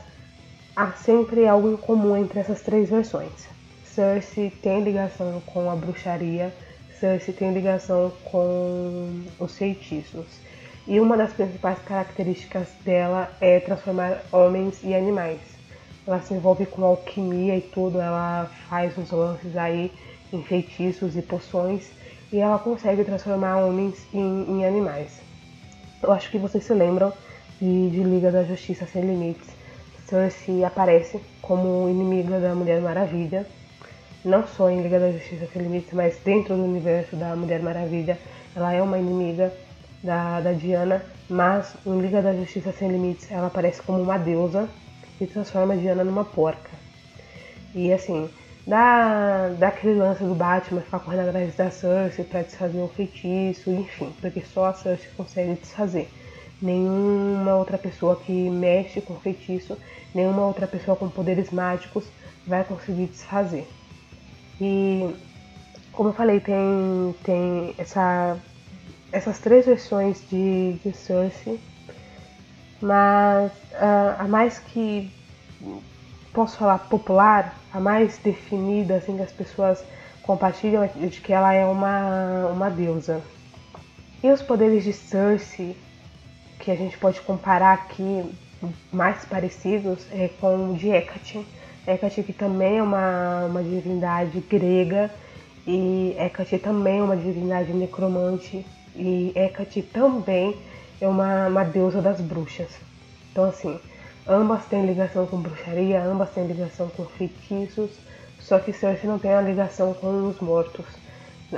há 0.76 0.92
sempre 0.92 1.48
algo 1.48 1.72
em 1.72 1.78
comum 1.78 2.16
entre 2.16 2.40
essas 2.40 2.62
três 2.62 2.90
versões. 2.90 3.48
Cersei 3.84 4.52
tem 4.52 4.84
ligação 4.84 5.42
com 5.48 5.70
a 5.70 5.76
bruxaria, 5.76 6.54
Cersei 7.00 7.34
tem 7.34 7.52
ligação 7.52 8.12
com 8.26 9.24
os 9.40 9.58
feitiços. 9.58 10.28
E 10.88 11.00
uma 11.00 11.18
das 11.18 11.34
principais 11.34 11.80
características 11.80 12.68
dela 12.86 13.32
é 13.42 13.60
transformar 13.60 14.22
homens 14.32 14.80
e 14.84 14.94
animais. 14.94 15.40
Ela 16.06 16.22
se 16.22 16.34
envolve 16.34 16.66
com 16.66 16.84
alquimia 16.84 17.58
e 17.58 17.62
tudo, 17.62 18.00
ela 18.00 18.50
faz 18.70 18.98
uns 18.98 19.12
lances 19.12 19.56
aí 19.58 19.92
em 20.32 20.44
feitiços 20.44 21.16
e 21.16 21.22
poções 21.22 21.99
e 22.32 22.40
ela 22.40 22.60
consegue 22.60 23.04
transformar 23.04 23.58
homens 23.58 24.08
em, 24.14 24.46
em 24.50 24.66
animais. 24.66 25.22
Eu 26.02 26.12
acho 26.12 26.30
que 26.30 26.38
vocês 26.38 26.64
se 26.64 26.74
lembram 26.74 27.12
de, 27.60 27.90
de 27.90 28.04
Liga 28.04 28.32
da 28.32 28.44
Justiça 28.44 28.86
Sem 28.86 29.02
Limites. 29.02 29.48
Cersei 30.06 30.64
aparece 30.64 31.20
como 31.42 31.90
inimiga 31.90 32.40
da 32.40 32.56
Mulher 32.56 32.82
Maravilha, 32.82 33.46
não 34.24 34.46
só 34.48 34.70
em 34.70 34.82
Liga 34.82 35.00
da 35.00 35.12
Justiça 35.12 35.48
Sem 35.52 35.62
Limites, 35.62 35.94
mas 35.94 36.18
dentro 36.24 36.56
do 36.56 36.64
universo 36.64 37.16
da 37.16 37.36
Mulher 37.36 37.62
Maravilha, 37.62 38.18
ela 38.56 38.74
é 38.74 38.82
uma 38.82 38.98
inimiga 38.98 39.54
da, 40.04 40.40
da 40.40 40.54
Diana, 40.54 41.04
mas 41.30 41.76
em 41.86 42.00
Liga 42.00 42.22
da 42.22 42.34
Justiça 42.34 42.72
Sem 42.72 42.90
Limites 42.90 43.32
ela 43.32 43.48
aparece 43.48 43.82
como 43.82 44.02
uma 44.02 44.18
deusa 44.18 44.70
e 45.20 45.28
transforma 45.28 45.74
a 45.74 45.78
Diana 45.78 46.04
numa 46.04 46.26
porca. 46.26 46.70
E 47.76 47.94
assim, 47.94 48.30
da, 48.70 49.50
daquele 49.58 49.96
lance 49.96 50.24
do 50.24 50.36
Batman 50.36 50.82
ficar 50.82 51.00
correndo 51.00 51.30
atrás 51.30 51.56
da 51.56 51.72
Cersei 51.72 52.24
para 52.24 52.44
desfazer 52.44 52.78
o 52.78 52.88
feitiço, 52.88 53.72
enfim, 53.72 54.14
porque 54.22 54.42
só 54.42 54.68
a 54.68 54.74
Cersei 54.76 55.10
consegue 55.18 55.56
desfazer. 55.56 56.08
Nenhuma 56.62 57.56
outra 57.56 57.80
pessoa 57.80 58.16
que 58.16 58.32
mexe 58.32 59.02
com 59.02 59.16
feitiço, 59.16 59.76
nenhuma 60.14 60.46
outra 60.46 60.68
pessoa 60.68 60.96
com 60.96 61.10
poderes 61.10 61.50
mágicos 61.50 62.06
vai 62.46 62.64
conseguir 62.64 63.08
desfazer. 63.08 63.68
E 64.62 65.16
como 65.92 66.10
eu 66.10 66.14
falei, 66.14 66.40
tem, 66.40 67.16
tem 67.24 67.74
essa, 67.76 68.38
essas 69.12 69.40
três 69.40 69.66
versões 69.66 70.22
de, 70.30 70.74
de 70.84 70.94
Cersei, 70.94 71.60
mas 72.80 73.52
uh, 73.52 74.16
a 74.20 74.28
mais 74.28 74.60
que 74.60 75.12
posso 76.40 76.56
falar 76.56 76.80
popular, 76.80 77.54
a 77.74 77.82
mais 77.82 78.18
definida, 78.18 78.96
assim, 78.96 79.18
que 79.18 79.24
as 79.24 79.32
pessoas 79.32 79.84
compartilham, 80.24 80.82
é 80.82 80.88
de 80.88 81.20
que 81.20 81.34
ela 81.34 81.54
é 81.54 81.66
uma, 81.66 82.48
uma 82.48 82.70
deusa. 82.70 83.22
E 84.24 84.32
os 84.32 84.42
poderes 84.42 84.86
de 84.86 84.94
Cersei, 84.94 85.76
que 86.58 86.72
a 86.72 86.76
gente 86.78 86.98
pode 86.98 87.20
comparar 87.22 87.74
aqui, 87.74 88.24
mais 88.90 89.26
parecidos, 89.26 90.00
é 90.14 90.30
com 90.40 90.72
o 90.72 90.78
de 90.78 90.88
Hecate. 90.88 91.46
Hecate 91.86 92.24
que 92.24 92.32
também 92.32 92.78
é 92.78 92.84
uma, 92.84 93.44
uma 93.44 93.62
divindade 93.62 94.40
grega, 94.40 95.12
e 95.68 96.16
Hecate 96.18 96.58
também 96.58 97.00
é 97.00 97.04
uma 97.04 97.18
divindade 97.18 97.74
necromante, 97.74 98.66
e 98.96 99.34
Hecate 99.36 99.82
também 99.82 100.56
é 101.02 101.08
uma, 101.08 101.48
uma 101.48 101.66
deusa 101.66 102.02
das 102.02 102.22
bruxas. 102.22 102.70
Então, 103.30 103.44
assim, 103.44 103.78
Ambas 104.30 104.64
têm 104.68 104.86
ligação 104.86 105.26
com 105.26 105.42
bruxaria, 105.42 106.04
ambas 106.04 106.30
têm 106.30 106.46
ligação 106.46 106.88
com 106.90 107.04
feitiços, 107.06 107.90
só 108.40 108.60
que 108.60 108.72
Cersei 108.72 109.10
não 109.10 109.18
tem 109.18 109.34
a 109.34 109.42
ligação 109.42 109.92
com 109.96 110.28
os 110.28 110.40
mortos. 110.40 110.86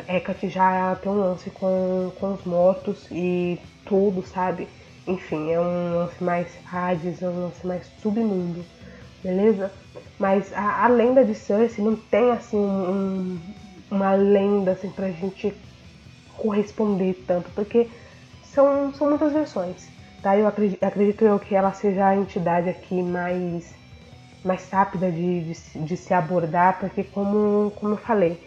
Hecate 0.07 0.47
já 0.47 0.95
tem 0.95 1.11
um 1.11 1.19
lance 1.19 1.49
com, 1.49 2.13
com 2.17 2.33
os 2.33 2.45
mortos 2.45 3.09
e 3.11 3.59
tudo, 3.85 4.25
sabe? 4.25 4.69
Enfim, 5.05 5.51
é 5.51 5.59
um 5.59 5.95
lance 5.95 6.23
mais 6.23 6.47
Hades, 6.71 7.21
é 7.21 7.27
um 7.27 7.41
lance 7.41 7.67
mais 7.67 7.85
submundo, 8.01 8.63
beleza? 9.21 9.69
Mas 10.17 10.53
a, 10.53 10.85
a 10.85 10.87
lenda 10.87 11.25
de 11.25 11.35
Cersei 11.35 11.83
não 11.83 11.97
tem 11.97 12.31
assim 12.31 12.55
um, 12.55 13.37
uma 13.91 14.13
lenda 14.13 14.71
assim 14.71 14.89
pra 14.89 15.11
gente 15.11 15.53
corresponder 16.37 17.21
tanto, 17.27 17.51
porque 17.51 17.89
são, 18.43 18.93
são 18.93 19.09
muitas 19.09 19.33
versões. 19.33 19.90
Tá? 20.21 20.37
Eu 20.37 20.47
acredito, 20.47 21.23
eu 21.23 21.39
que 21.39 21.55
ela 21.55 21.73
seja 21.73 22.07
a 22.07 22.15
entidade 22.15 22.69
aqui 22.69 23.01
mais, 23.01 23.73
mais 24.45 24.69
rápida 24.69 25.11
de, 25.11 25.41
de, 25.41 25.79
de 25.79 25.97
se 25.97 26.13
abordar, 26.13 26.79
porque 26.79 27.03
como, 27.03 27.71
como 27.75 27.93
eu 27.93 27.97
falei, 27.97 28.39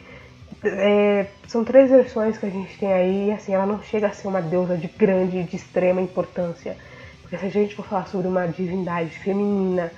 é, 0.65 1.27
são 1.49 1.65
três 1.65 1.91
versões 1.91 2.39
que 2.39 2.47
a 2.47 2.51
gente 2.51 2.79
tem 2.79 2.93
aí, 2.93 3.29
e 3.29 3.33
assim, 3.33 3.53
ela 3.53 3.67
não 3.67 3.83
chega 3.83 4.07
a 4.07 4.13
ser 4.13 4.29
uma 4.29 4.41
deusa 4.41 4.77
de 4.77 4.87
grande, 4.87 5.43
de 5.43 5.57
extrema 5.57 6.01
importância. 6.01 6.77
Porque 7.21 7.37
se 7.39 7.47
a 7.47 7.51
gente 7.51 7.75
for 7.75 7.85
falar 7.85 8.07
sobre 8.07 8.29
uma 8.29 8.47
divindade 8.47 9.11
feminina 9.11 9.91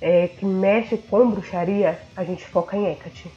é, 0.00 0.28
que 0.28 0.44
mexe 0.44 0.98
com 0.98 1.30
bruxaria, 1.30 1.98
a 2.14 2.22
gente 2.22 2.44
foca 2.44 2.76
em 2.76 2.90
Hecate. 2.90 3.30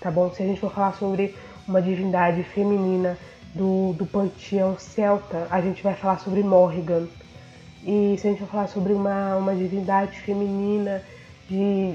Tá 0.00 0.10
bom? 0.10 0.30
Se 0.30 0.42
a 0.42 0.46
gente 0.46 0.60
for 0.60 0.72
falar 0.72 0.92
sobre 0.94 1.34
uma 1.68 1.82
divindade 1.82 2.42
feminina 2.44 3.18
do, 3.56 3.94
do 3.94 4.06
panteão 4.06 4.78
celta, 4.78 5.46
a 5.50 5.60
gente 5.60 5.82
vai 5.82 5.94
falar 5.94 6.18
sobre 6.18 6.42
Morrigan. 6.42 7.06
E 7.84 8.16
se 8.18 8.26
a 8.26 8.30
gente 8.30 8.40
for 8.40 8.48
falar 8.48 8.66
sobre 8.68 8.92
uma, 8.92 9.36
uma 9.36 9.54
divindade 9.54 10.20
feminina, 10.20 11.02
de 11.48 11.94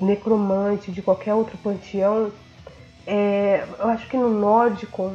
necromante, 0.00 0.90
de 0.90 1.02
qualquer 1.02 1.34
outro 1.34 1.58
panteão, 1.58 2.30
é, 3.06 3.64
eu 3.78 3.88
acho 3.88 4.08
que 4.08 4.16
no 4.16 4.30
nórdico, 4.30 5.12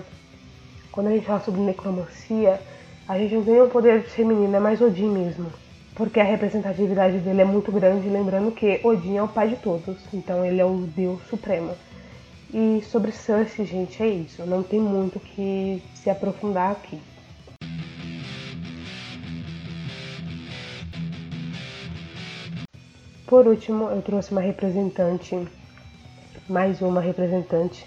quando 0.92 1.08
a 1.08 1.12
gente 1.12 1.26
fala 1.26 1.40
sobre 1.40 1.62
necromancia, 1.62 2.62
a 3.08 3.18
gente 3.18 3.36
não 3.36 3.44
tem 3.44 3.62
um 3.62 3.70
poder 3.70 4.04
feminino, 4.04 4.56
é 4.56 4.60
mais 4.60 4.82
Odin 4.82 5.10
mesmo. 5.10 5.52
Porque 5.96 6.20
a 6.20 6.24
representatividade 6.24 7.18
dele 7.20 7.42
é 7.42 7.46
muito 7.46 7.72
grande, 7.72 8.08
lembrando 8.08 8.52
que 8.52 8.80
Odin 8.84 9.18
é 9.18 9.24
o 9.24 9.28
pai 9.28 9.48
de 9.48 9.56
todos, 9.56 9.98
então 10.14 10.46
ele 10.46 10.62
é 10.62 10.66
o 10.66 10.88
deus 10.96 11.20
supremo. 11.28 11.74
E 12.54 12.82
sobre 12.82 13.12
Cersei, 13.12 13.66
gente, 13.66 14.02
é 14.02 14.08
isso. 14.08 14.46
Não 14.46 14.64
tem 14.64 14.80
muito 14.80 15.20
que 15.20 15.84
se 15.96 16.10
aprofundar 16.10 16.72
aqui. 16.72 17.00
Por 23.28 23.46
último, 23.46 23.90
eu 23.90 24.02
trouxe 24.02 24.32
uma 24.32 24.40
representante, 24.40 25.38
mais 26.48 26.82
uma 26.82 27.02
representante 27.02 27.86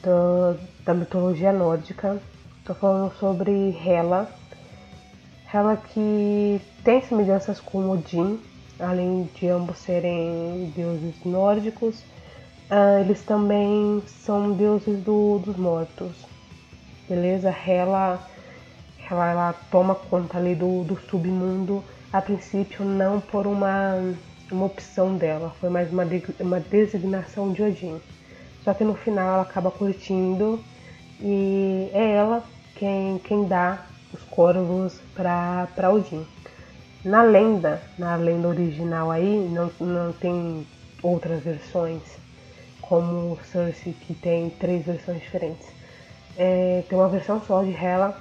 do, 0.00 0.56
da 0.84 0.94
mitologia 0.94 1.52
nórdica. 1.52 2.22
Estou 2.58 2.76
falando 2.76 3.12
sobre 3.16 3.76
Hela. 3.84 4.30
Hela 5.52 5.76
que 5.76 6.60
tem 6.84 7.02
semelhanças 7.02 7.58
com 7.58 7.90
Odin, 7.90 8.38
além 8.78 9.28
de 9.34 9.48
ambos 9.48 9.78
serem 9.78 10.72
deuses 10.76 11.16
nórdicos 11.24 12.04
ah, 12.70 13.00
eles 13.00 13.20
também 13.22 14.00
são 14.06 14.52
deuses 14.52 15.02
do, 15.02 15.40
dos 15.40 15.56
mortos. 15.56 16.12
Beleza? 17.08 17.52
Ela, 17.66 18.24
ela, 19.10 19.30
ela 19.30 19.52
toma 19.72 19.96
conta 19.96 20.38
ali 20.38 20.54
do, 20.54 20.84
do 20.84 20.96
submundo, 21.10 21.82
a 22.12 22.22
princípio 22.22 22.84
não 22.84 23.20
por 23.20 23.44
uma, 23.48 24.14
uma 24.52 24.66
opção 24.66 25.16
dela, 25.16 25.52
foi 25.60 25.68
mais 25.68 25.92
uma, 25.92 26.06
de, 26.06 26.24
uma 26.38 26.60
designação 26.60 27.52
de 27.52 27.60
Odin. 27.60 28.00
Só 28.62 28.72
que 28.72 28.84
no 28.84 28.94
final 28.94 29.34
ela 29.34 29.42
acaba 29.42 29.72
curtindo 29.72 30.62
e 31.20 31.90
é 31.92 32.12
ela 32.12 32.44
quem, 32.76 33.18
quem 33.18 33.48
dá 33.48 33.84
os 34.14 34.22
corvos 34.30 35.00
para 35.12 35.90
Odin. 35.90 36.24
Na 37.04 37.22
lenda, 37.22 37.82
na 37.98 38.14
lenda 38.14 38.46
original 38.46 39.10
aí, 39.10 39.48
não, 39.50 39.72
não 39.80 40.12
tem 40.12 40.64
outras 41.02 41.42
versões 41.42 42.19
como 42.90 43.38
Cersei, 43.52 43.92
que 43.92 44.12
tem 44.14 44.50
três 44.50 44.84
versões 44.84 45.22
diferentes. 45.22 45.68
É, 46.36 46.82
tem 46.88 46.98
uma 46.98 47.08
versão 47.08 47.40
só 47.40 47.62
de 47.62 47.72
Hela, 47.72 48.20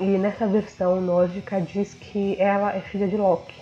e 0.00 0.04
nessa 0.18 0.44
versão 0.48 1.00
nórdica 1.00 1.60
diz 1.60 1.94
que 1.94 2.34
ela 2.40 2.74
é 2.74 2.80
filha 2.80 3.06
de 3.06 3.16
Loki. 3.16 3.54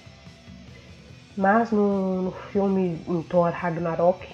Mas 1.37 1.71
no, 1.71 2.23
no 2.23 2.33
filme 2.33 2.99
em 3.07 3.23
Thor 3.25 3.51
Ragnarok, 3.51 4.27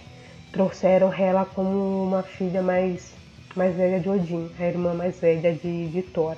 trouxeram 0.53 1.12
Hela 1.12 1.44
como 1.44 2.05
uma 2.05 2.22
filha 2.22 2.62
mais, 2.62 3.12
mais 3.57 3.74
velha 3.74 3.98
de 3.98 4.09
Odin, 4.09 4.48
a 4.61 4.62
irmã 4.62 4.94
mais 4.94 5.18
velha 5.18 5.53
de, 5.53 5.88
de 5.88 6.03
Thor. 6.03 6.37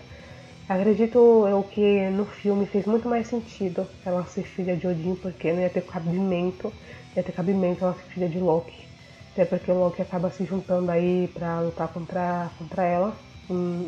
Acredito 0.67 1.47
eu 1.47 1.63
que 1.63 2.09
no 2.09 2.25
filme 2.25 2.65
fez 2.65 2.87
muito 2.87 3.07
mais 3.07 3.27
sentido 3.27 3.87
ela 4.07 4.25
ser 4.25 4.45
filha 4.45 4.75
de 4.75 4.87
Odin, 4.87 5.15
porque 5.17 5.53
não 5.53 5.61
ia 5.61 5.69
ter 5.69 5.85
cabimento, 5.85 6.73
ia 7.15 7.23
ter 7.23 7.33
cabimento 7.33 7.85
ela 7.85 7.93
ser 7.93 8.15
filha 8.15 8.29
de 8.31 8.39
Loki. 8.39 8.92
Até 9.33 9.47
porque 9.47 9.71
o 9.71 9.79
Loki 9.79 10.03
acaba 10.03 10.31
se 10.31 10.45
juntando 10.45 10.91
aí 10.91 11.27
pra 11.29 11.61
lutar 11.61 11.89
contra, 11.89 12.51
contra 12.59 12.85
ela. 12.85 13.17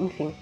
Enfim. 0.01 0.33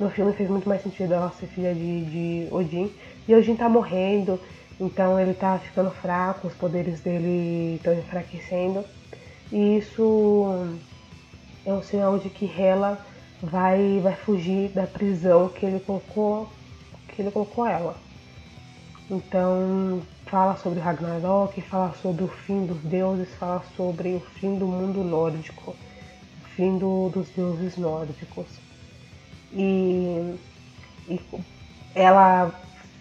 No 0.00 0.08
filme 0.10 0.32
fez 0.32 0.48
muito 0.48 0.68
mais 0.68 0.80
sentido 0.82 1.12
ela 1.12 1.30
ser 1.32 1.48
filha 1.48 1.74
de, 1.74 2.04
de 2.04 2.48
Odin. 2.50 2.90
E 3.26 3.34
Odin 3.34 3.56
tá 3.56 3.68
morrendo, 3.68 4.40
então 4.80 5.18
ele 5.18 5.34
tá 5.34 5.58
ficando 5.58 5.90
fraco, 5.90 6.46
os 6.46 6.54
poderes 6.54 7.00
dele 7.00 7.76
estão 7.76 7.92
enfraquecendo. 7.92 8.84
E 9.52 9.78
isso 9.78 10.46
é 11.66 11.72
um 11.72 11.82
sinal 11.82 12.18
de 12.18 12.30
que 12.30 12.46
Hela 12.46 13.04
vai, 13.42 14.00
vai 14.00 14.14
fugir 14.14 14.68
da 14.70 14.86
prisão 14.86 15.48
que 15.48 15.66
ele 15.66 15.80
colocou, 15.80 16.48
que 17.08 17.20
ele 17.20 17.30
colocou 17.30 17.66
ela. 17.66 17.96
Então 19.10 20.00
fala 20.30 20.56
sobre 20.56 20.80
Ragnarok, 20.80 21.60
fala 21.62 21.94
sobre 22.02 22.24
o 22.24 22.28
fim 22.28 22.66
dos 22.66 22.78
deuses, 22.78 23.28
fala 23.36 23.62
sobre 23.76 24.14
o 24.14 24.20
fim 24.20 24.58
do 24.58 24.66
mundo 24.66 25.02
nórdico, 25.02 25.70
o 25.70 26.48
fim 26.54 26.78
do, 26.78 27.08
dos 27.08 27.28
deuses 27.30 27.76
nórdicos. 27.76 28.46
E, 29.52 30.34
e 31.08 31.20
ela 31.94 32.52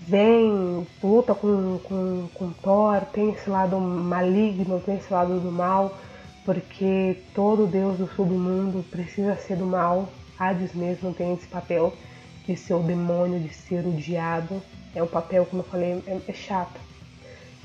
vem, 0.07 0.87
luta 1.03 1.35
com, 1.35 1.79
com, 1.83 2.29
com 2.33 2.51
Thor, 2.63 3.01
tem 3.11 3.31
esse 3.31 3.49
lado 3.49 3.79
maligno, 3.79 4.79
tem 4.79 4.95
esse 4.95 5.11
lado 5.11 5.39
do 5.39 5.51
mal, 5.51 5.97
porque 6.45 7.21
todo 7.35 7.67
deus 7.67 7.97
do 7.97 8.07
submundo 8.15 8.83
precisa 8.89 9.35
ser 9.35 9.57
do 9.57 9.65
mal. 9.65 10.07
Hades 10.39 10.73
mesmo 10.73 11.13
tem 11.13 11.33
esse 11.33 11.47
papel 11.47 11.93
de 12.45 12.55
ser 12.55 12.75
o 12.75 12.83
demônio, 12.83 13.39
de 13.39 13.53
ser 13.53 13.85
o 13.85 13.91
diabo. 13.91 14.61
É 14.95 15.03
um 15.03 15.07
papel, 15.07 15.45
como 15.45 15.61
eu 15.61 15.67
falei, 15.67 16.01
é, 16.07 16.21
é 16.25 16.33
chato. 16.33 16.86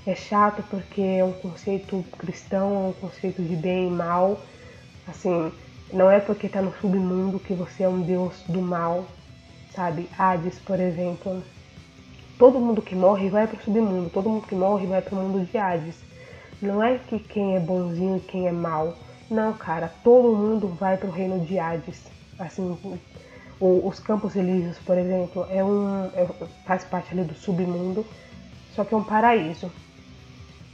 É 0.05 0.17
chato 0.17 0.65
porque 0.69 1.01
é 1.01 1.25
um 1.25 1.33
conceito 1.33 2.05
cristão, 2.19 2.75
é 2.75 2.89
um 2.89 2.93
conceito 2.93 3.41
de 3.41 3.55
bem 3.55 3.87
e 3.87 3.91
mal. 3.91 4.41
Assim, 5.07 5.53
não 5.93 6.11
é 6.11 6.19
porque 6.19 6.49
tá 6.49 6.61
no 6.61 6.75
submundo 6.81 7.39
que 7.39 7.55
você 7.55 7.85
é 7.85 7.89
um 7.89 8.01
deus 8.01 8.43
do 8.49 8.61
mal, 8.61 9.07
sabe? 9.75 10.09
Hades, 10.19 10.59
por 10.59 10.81
exemplo. 10.81 11.43
Todo 12.37 12.59
mundo 12.59 12.83
que 12.83 12.97
morre 12.97 13.29
vai 13.29 13.47
pro 13.47 13.63
submundo, 13.63 14.11
todo 14.11 14.29
mundo 14.29 14.47
que 14.47 14.55
morre 14.57 14.87
vai 14.87 15.01
pro 15.03 15.15
mundo 15.15 15.47
de 15.47 15.57
Hades. 15.57 15.95
Não 16.61 16.83
é 16.83 16.99
que 16.99 17.21
quem 17.21 17.55
é 17.55 17.61
bonzinho 17.61 18.17
e 18.17 18.21
quem 18.21 18.49
é 18.49 18.53
mal. 18.53 18.97
Não, 19.31 19.53
cara, 19.53 19.93
todo 20.03 20.37
mundo 20.37 20.67
vai 20.67 20.97
pro 20.97 21.11
reino 21.11 21.45
de 21.45 21.59
Hades. 21.61 22.11
Assim, 22.39 22.77
o, 23.61 23.87
os 23.87 24.01
Campos 24.01 24.35
Elíseos, 24.35 24.79
por 24.79 24.99
exemplo, 24.99 25.47
é 25.49 25.63
um, 25.63 26.07
é, 26.07 26.27
faz 26.67 26.83
parte 26.83 27.13
ali 27.13 27.23
do 27.23 27.35
submundo, 27.35 28.05
só 28.75 28.85
que 28.85 28.93
é 28.93 28.97
um 28.97 29.05
paraíso. 29.05 29.71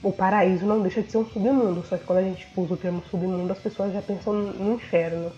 O 0.03 0.13
paraíso 0.13 0.65
não 0.65 0.81
deixa 0.81 1.03
de 1.03 1.11
ser 1.11 1.19
um 1.19 1.27
submundo, 1.27 1.85
só 1.85 1.97
que 1.97 2.05
quando 2.05 2.19
a 2.19 2.23
gente 2.23 2.47
usa 2.57 2.75
o 2.75 2.77
termo 2.77 3.03
submundo, 3.11 3.53
as 3.53 3.59
pessoas 3.59 3.93
já 3.93 4.01
pensam 4.01 4.33
no 4.33 4.75
inferno. 4.75 5.33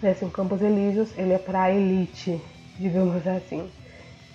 Né? 0.00 0.10
Assim, 0.10 0.26
o 0.26 0.30
Campos 0.30 0.62
Elíseos, 0.62 1.10
ele 1.16 1.32
é 1.32 1.38
para 1.38 1.64
a 1.64 1.72
elite, 1.72 2.40
digamos 2.78 3.26
assim. 3.26 3.68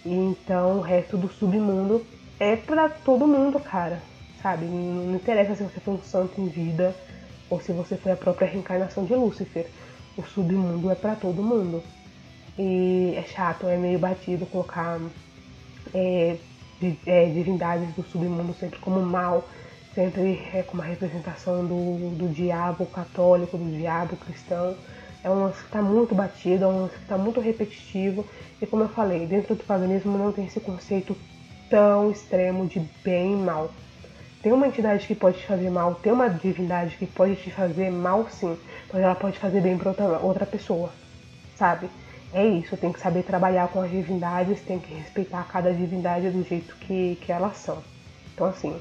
E 0.06 0.13
então 0.13 0.80
o 0.80 0.82
resto 0.82 1.17
do 1.17 1.30
submundo 1.30 2.06
é 2.39 2.58
para 2.58 2.89
todo 2.89 3.26
mundo, 3.26 3.60
cara 3.60 4.02
sabe? 4.43 4.65
Não, 4.65 5.06
não 5.06 5.15
interessa 5.15 5.56
se 5.56 5.63
você 5.63 5.80
foi 5.80 5.93
um 5.93 6.04
santo 6.04 6.39
em 6.41 6.47
vida 6.47 6.93
ou 7.49 7.62
se 7.62 7.71
você 7.71 7.95
foi 7.95 8.12
a 8.12 8.17
própria 8.17 8.47
reencarnação 8.47 9.06
de 9.06 9.15
Lúcifer. 9.15 9.65
O 10.17 10.23
submundo 10.23 10.91
é 10.91 10.95
para 10.95 11.15
todo 11.15 11.41
mundo. 11.41 11.82
E 12.60 13.15
é 13.15 13.23
chato, 13.23 13.67
é 13.67 13.78
meio 13.78 13.97
batido 13.97 14.45
colocar 14.45 14.99
é, 15.93 16.38
é, 17.06 17.26
divindades 17.26 17.93
do 17.96 18.04
submundo 18.04 18.54
sempre 18.54 18.80
como 18.80 19.02
mal, 19.02 19.48
sempre 19.93 20.41
é 20.54 20.63
como 20.63 20.82
a 20.82 20.86
representação 20.86 21.65
do, 21.65 22.15
do 22.15 22.28
diabo 22.34 22.86
católico, 22.88 23.58
do 23.58 23.78
diabo 23.78 24.15
cristão. 24.17 24.76
É 25.24 25.30
um 25.30 25.46
lance 25.46 25.60
que 25.60 25.65
está 25.65 25.82
muito 25.82 26.13
batido, 26.13 26.65
é 26.65 26.67
um 26.67 26.82
lance 26.82 26.96
que 26.96 27.04
está 27.04 27.17
muito 27.17 27.39
repetitivo. 27.39 28.26
E 28.62 28.65
como 28.65 28.84
eu 28.84 28.89
falei, 28.89 29.26
dentro 29.26 29.56
do 29.56 29.63
paganismo 29.63 30.17
não 30.17 30.32
tem 30.32 30.46
esse 30.46 30.60
conceito 30.60 31.15
tão 31.69 32.12
extremo 32.12 32.67
de 32.67 32.80
bem 33.04 33.34
e 33.34 33.36
mal. 33.36 33.72
Tem 34.41 34.52
uma 34.52 34.67
entidade 34.67 35.08
que 35.08 35.15
pode 35.15 35.38
te 35.38 35.46
fazer 35.46 35.69
mal, 35.69 35.96
tem 35.96 36.12
uma 36.12 36.30
divindade 36.30 36.98
que 36.98 37.06
pode 37.06 37.38
te 37.38 37.50
fazer 37.50 37.89
mal 37.89 38.28
sim, 38.30 38.58
mas 38.91 39.02
ela 39.02 39.15
pode 39.15 39.39
fazer 39.39 39.62
bem 39.62 39.78
para 39.78 39.89
outra, 39.89 40.19
outra 40.19 40.46
pessoa, 40.46 40.91
sabe? 41.56 41.89
É 42.34 42.43
isso, 42.43 42.76
tem 42.76 42.91
que 42.91 43.00
saber 43.00 43.22
trabalhar 43.22 43.67
com 43.67 43.80
as 43.80 43.91
divindades, 43.91 44.60
tem 44.62 44.80
que 44.80 44.91
respeitar 44.91 45.48
cada 45.52 45.72
divindade 45.72 46.32
do 46.32 46.43
jeito 46.43 46.76
que, 46.78 47.15
que 47.22 47.32
elas 47.32 47.58
são. 47.58 47.78
Então 48.34 48.48
assim, 48.48 48.76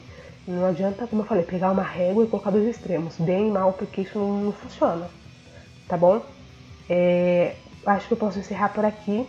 não 0.49 0.67
adianta, 0.67 1.07
como 1.07 1.21
eu 1.21 1.27
falei, 1.27 1.45
pegar 1.45 1.71
uma 1.71 1.83
régua 1.83 2.25
e 2.25 2.27
colocar 2.27 2.51
dois 2.51 2.67
extremos, 2.67 3.17
bem 3.19 3.49
e 3.49 3.51
mal, 3.51 3.75
porque 3.75 4.01
isso 4.01 4.19
não, 4.19 4.45
não 4.45 4.53
funciona, 4.53 5.07
tá 5.87 5.99
bom? 5.99 6.23
É, 6.88 7.55
acho 7.85 8.09
que 8.09 8.15
eu 8.15 8.19
posso 8.19 8.38
encerrar 8.38 8.71
por 8.71 8.87
aqui 8.87 9.29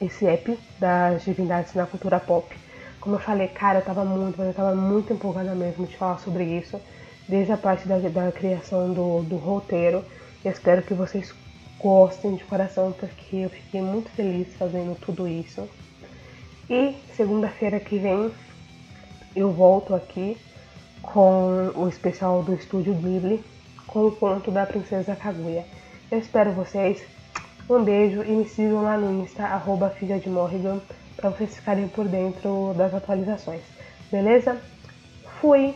esse 0.00 0.26
app 0.26 0.58
das 0.80 1.24
divindades 1.24 1.74
na 1.74 1.86
cultura 1.86 2.18
pop. 2.18 2.54
Como 3.00 3.14
eu 3.14 3.20
falei, 3.20 3.46
cara, 3.46 3.78
eu 3.78 3.84
tava 3.84 4.04
muito, 4.04 4.42
eu 4.42 4.52
tava 4.52 4.74
muito 4.74 5.12
empolgada 5.12 5.54
mesmo 5.54 5.86
de 5.86 5.96
falar 5.96 6.18
sobre 6.18 6.42
isso, 6.44 6.80
desde 7.28 7.52
a 7.52 7.56
parte 7.56 7.86
da, 7.86 7.98
da 7.98 8.32
criação 8.32 8.92
do, 8.92 9.22
do 9.22 9.36
roteiro. 9.36 10.04
Eu 10.44 10.50
espero 10.50 10.82
que 10.82 10.92
vocês 10.92 11.32
gostem 11.78 12.34
de 12.34 12.44
coração, 12.44 12.92
porque 12.92 13.36
eu 13.36 13.50
fiquei 13.50 13.80
muito 13.80 14.10
feliz 14.10 14.54
fazendo 14.56 14.98
tudo 14.98 15.28
isso. 15.28 15.68
E 16.68 16.94
segunda-feira 17.16 17.80
que 17.80 17.98
vem 17.98 18.30
eu 19.34 19.52
volto 19.52 19.94
aqui 19.94 20.36
com 21.02 21.70
o 21.74 21.88
especial 21.88 22.42
do 22.42 22.54
Estúdio 22.54 22.94
Ghibli, 22.94 23.42
com 23.86 24.06
o 24.06 24.12
conto 24.12 24.50
da 24.50 24.66
Princesa 24.66 25.14
Kaguya. 25.14 25.64
Eu 26.10 26.18
espero 26.18 26.52
vocês. 26.52 27.02
Um 27.70 27.82
beijo 27.84 28.22
e 28.22 28.30
me 28.30 28.48
sigam 28.48 28.82
lá 28.82 28.96
no 28.96 29.22
Insta, 29.22 29.44
arroba 29.44 29.90
filha 29.90 30.18
de 30.18 30.28
Morrigan 30.28 30.80
para 31.16 31.30
vocês 31.30 31.56
ficarem 31.56 31.88
por 31.88 32.06
dentro 32.06 32.74
das 32.76 32.94
atualizações. 32.94 33.60
Beleza? 34.10 34.56
Fui! 35.40 35.74